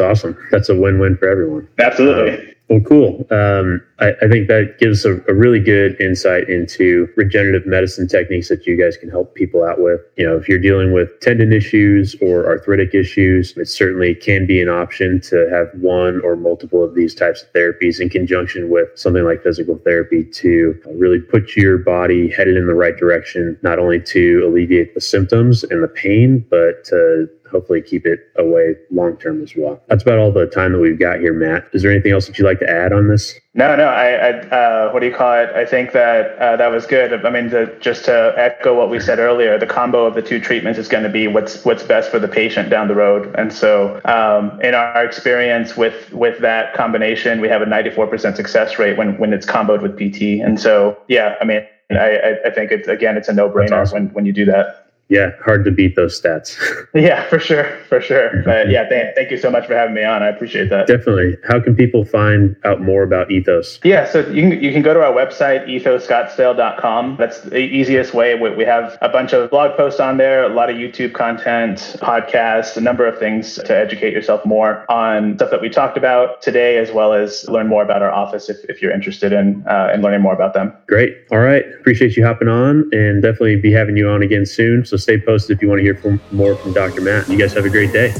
awesome. 0.00 0.36
That's 0.50 0.68
a 0.68 0.74
win-win 0.74 1.16
for 1.16 1.28
everyone. 1.28 1.68
Absolutely. 1.78 2.48
Um, 2.48 2.54
well, 2.72 2.80
cool. 2.80 3.26
Um, 3.30 3.82
I, 3.98 4.14
I, 4.22 4.28
think 4.28 4.48
that 4.48 4.76
gives 4.78 5.04
a, 5.04 5.16
a, 5.28 5.34
really 5.34 5.60
good 5.60 6.00
insight 6.00 6.48
into 6.48 7.06
regenerative 7.18 7.66
medicine 7.66 8.08
techniques 8.08 8.48
that 8.48 8.66
you 8.66 8.80
guys 8.80 8.96
can 8.96 9.10
help 9.10 9.34
people 9.34 9.62
out 9.62 9.78
with. 9.78 10.00
You 10.16 10.26
know, 10.26 10.38
if 10.38 10.48
you're 10.48 10.58
dealing 10.58 10.94
with 10.94 11.20
tendon 11.20 11.52
issues 11.52 12.16
or 12.22 12.46
arthritic 12.46 12.94
issues, 12.94 13.54
it 13.58 13.68
certainly 13.68 14.14
can 14.14 14.46
be 14.46 14.62
an 14.62 14.70
option 14.70 15.20
to 15.20 15.50
have 15.50 15.68
one 15.82 16.22
or 16.24 16.34
multiple 16.34 16.82
of 16.82 16.94
these 16.94 17.14
types 17.14 17.42
of 17.42 17.52
therapies 17.52 18.00
in 18.00 18.08
conjunction 18.08 18.70
with 18.70 18.88
something 18.94 19.24
like 19.24 19.42
physical 19.42 19.76
therapy 19.76 20.24
to 20.24 20.80
really 20.94 21.20
put 21.20 21.54
your 21.54 21.76
body 21.76 22.30
headed 22.30 22.56
in 22.56 22.66
the 22.66 22.74
right 22.74 22.96
direction, 22.96 23.58
not 23.60 23.78
only 23.78 24.00
to 24.00 24.46
alleviate 24.46 24.94
the 24.94 25.00
symptoms 25.02 25.62
and 25.62 25.82
the 25.82 25.88
pain, 25.88 26.42
but 26.48 26.84
to 26.84 27.28
hopefully 27.52 27.82
keep 27.82 28.06
it 28.06 28.20
away 28.36 28.74
long 28.90 29.16
term 29.18 29.42
as 29.42 29.54
well. 29.54 29.80
That's 29.88 30.02
about 30.02 30.18
all 30.18 30.32
the 30.32 30.46
time 30.46 30.72
that 30.72 30.78
we've 30.80 30.98
got 30.98 31.20
here, 31.20 31.34
Matt. 31.34 31.68
Is 31.72 31.82
there 31.82 31.92
anything 31.92 32.12
else 32.12 32.26
that 32.26 32.38
you'd 32.38 32.46
like 32.46 32.58
to 32.60 32.68
add 32.68 32.92
on 32.92 33.08
this? 33.08 33.38
No, 33.54 33.76
no. 33.76 33.84
I, 33.84 34.14
I 34.14 34.30
uh, 34.48 34.90
what 34.92 35.00
do 35.00 35.06
you 35.06 35.14
call 35.14 35.34
it? 35.34 35.50
I 35.50 35.66
think 35.66 35.92
that 35.92 36.38
uh, 36.38 36.56
that 36.56 36.68
was 36.68 36.86
good. 36.86 37.24
I 37.24 37.30
mean, 37.30 37.50
to, 37.50 37.78
just 37.80 38.06
to 38.06 38.32
echo 38.36 38.74
what 38.74 38.88
we 38.88 38.98
said 38.98 39.18
earlier, 39.18 39.58
the 39.58 39.66
combo 39.66 40.06
of 40.06 40.14
the 40.14 40.22
two 40.22 40.40
treatments 40.40 40.78
is 40.78 40.88
going 40.88 41.04
to 41.04 41.10
be 41.10 41.28
what's 41.28 41.64
what's 41.64 41.82
best 41.82 42.10
for 42.10 42.18
the 42.18 42.28
patient 42.28 42.70
down 42.70 42.88
the 42.88 42.94
road. 42.94 43.32
And 43.36 43.52
so, 43.52 44.00
um, 44.06 44.58
in 44.62 44.74
our 44.74 45.04
experience 45.04 45.76
with 45.76 46.10
with 46.12 46.40
that 46.40 46.72
combination, 46.74 47.40
we 47.40 47.48
have 47.48 47.60
a 47.60 47.66
94% 47.66 48.36
success 48.36 48.78
rate 48.78 48.96
when 48.96 49.18
when 49.18 49.32
it's 49.32 49.46
comboed 49.46 49.82
with 49.82 49.96
PT. 49.98 50.42
And 50.42 50.58
so, 50.58 50.96
yeah, 51.08 51.36
I 51.40 51.44
mean, 51.44 51.60
I, 51.90 52.38
I 52.46 52.50
think 52.50 52.72
it's 52.72 52.88
again, 52.88 53.18
it's 53.18 53.28
a 53.28 53.34
no 53.34 53.50
brainer 53.50 53.82
awesome. 53.82 54.04
when 54.06 54.14
when 54.14 54.26
you 54.26 54.32
do 54.32 54.46
that 54.46 54.81
yeah, 55.12 55.32
hard 55.44 55.62
to 55.66 55.70
beat 55.70 55.94
those 55.94 56.18
stats. 56.18 56.58
yeah, 56.94 57.28
for 57.28 57.38
sure, 57.38 57.78
for 57.86 58.00
sure. 58.00 58.42
But 58.44 58.70
yeah, 58.70 58.88
th- 58.88 59.14
thank 59.14 59.30
you 59.30 59.36
so 59.36 59.50
much 59.50 59.66
for 59.66 59.74
having 59.74 59.94
me 59.94 60.02
on. 60.02 60.22
I 60.22 60.28
appreciate 60.28 60.70
that. 60.70 60.86
Definitely. 60.86 61.36
How 61.46 61.60
can 61.60 61.76
people 61.76 62.06
find 62.06 62.56
out 62.64 62.80
more 62.80 63.02
about 63.02 63.30
Ethos? 63.30 63.78
Yeah, 63.84 64.10
so 64.10 64.26
you 64.30 64.48
can 64.48 64.62
you 64.62 64.72
can 64.72 64.80
go 64.80 64.94
to 64.94 65.04
our 65.04 65.12
website 65.12 65.66
ethoscottsdale.com. 65.68 67.16
That's 67.18 67.42
the 67.42 67.58
easiest 67.58 68.14
way. 68.14 68.34
We 68.34 68.64
have 68.64 68.96
a 69.02 69.10
bunch 69.10 69.34
of 69.34 69.50
blog 69.50 69.76
posts 69.76 70.00
on 70.00 70.16
there, 70.16 70.44
a 70.44 70.48
lot 70.48 70.70
of 70.70 70.76
YouTube 70.76 71.12
content, 71.12 71.96
podcasts, 72.00 72.78
a 72.78 72.80
number 72.80 73.06
of 73.06 73.18
things 73.18 73.56
to 73.56 73.76
educate 73.76 74.14
yourself 74.14 74.46
more 74.46 74.90
on 74.90 75.36
stuff 75.36 75.50
that 75.50 75.60
we 75.60 75.68
talked 75.68 75.98
about 75.98 76.40
today, 76.40 76.78
as 76.78 76.90
well 76.90 77.12
as 77.12 77.46
learn 77.50 77.68
more 77.68 77.82
about 77.82 78.00
our 78.00 78.10
office 78.10 78.48
if, 78.48 78.64
if 78.70 78.80
you're 78.80 78.92
interested 78.92 79.34
in 79.34 79.62
uh, 79.68 79.92
in 79.94 80.00
learning 80.00 80.22
more 80.22 80.32
about 80.32 80.54
them. 80.54 80.72
Great. 80.86 81.18
All 81.30 81.40
right. 81.40 81.66
Appreciate 81.78 82.16
you 82.16 82.24
hopping 82.24 82.48
on, 82.48 82.88
and 82.92 83.20
definitely 83.20 83.56
be 83.56 83.72
having 83.72 83.98
you 83.98 84.08
on 84.08 84.22
again 84.22 84.46
soon. 84.46 84.86
So 84.86 84.96
stay 85.02 85.18
posted 85.20 85.56
if 85.56 85.62
you 85.62 85.68
want 85.68 85.78
to 85.78 85.82
hear 85.82 85.94
from 85.94 86.20
more 86.30 86.56
from 86.56 86.72
Dr. 86.72 87.00
Matt. 87.00 87.28
You 87.28 87.36
guys 87.36 87.52
have 87.52 87.64
a 87.64 87.70
great 87.70 87.92
day. 87.92 88.14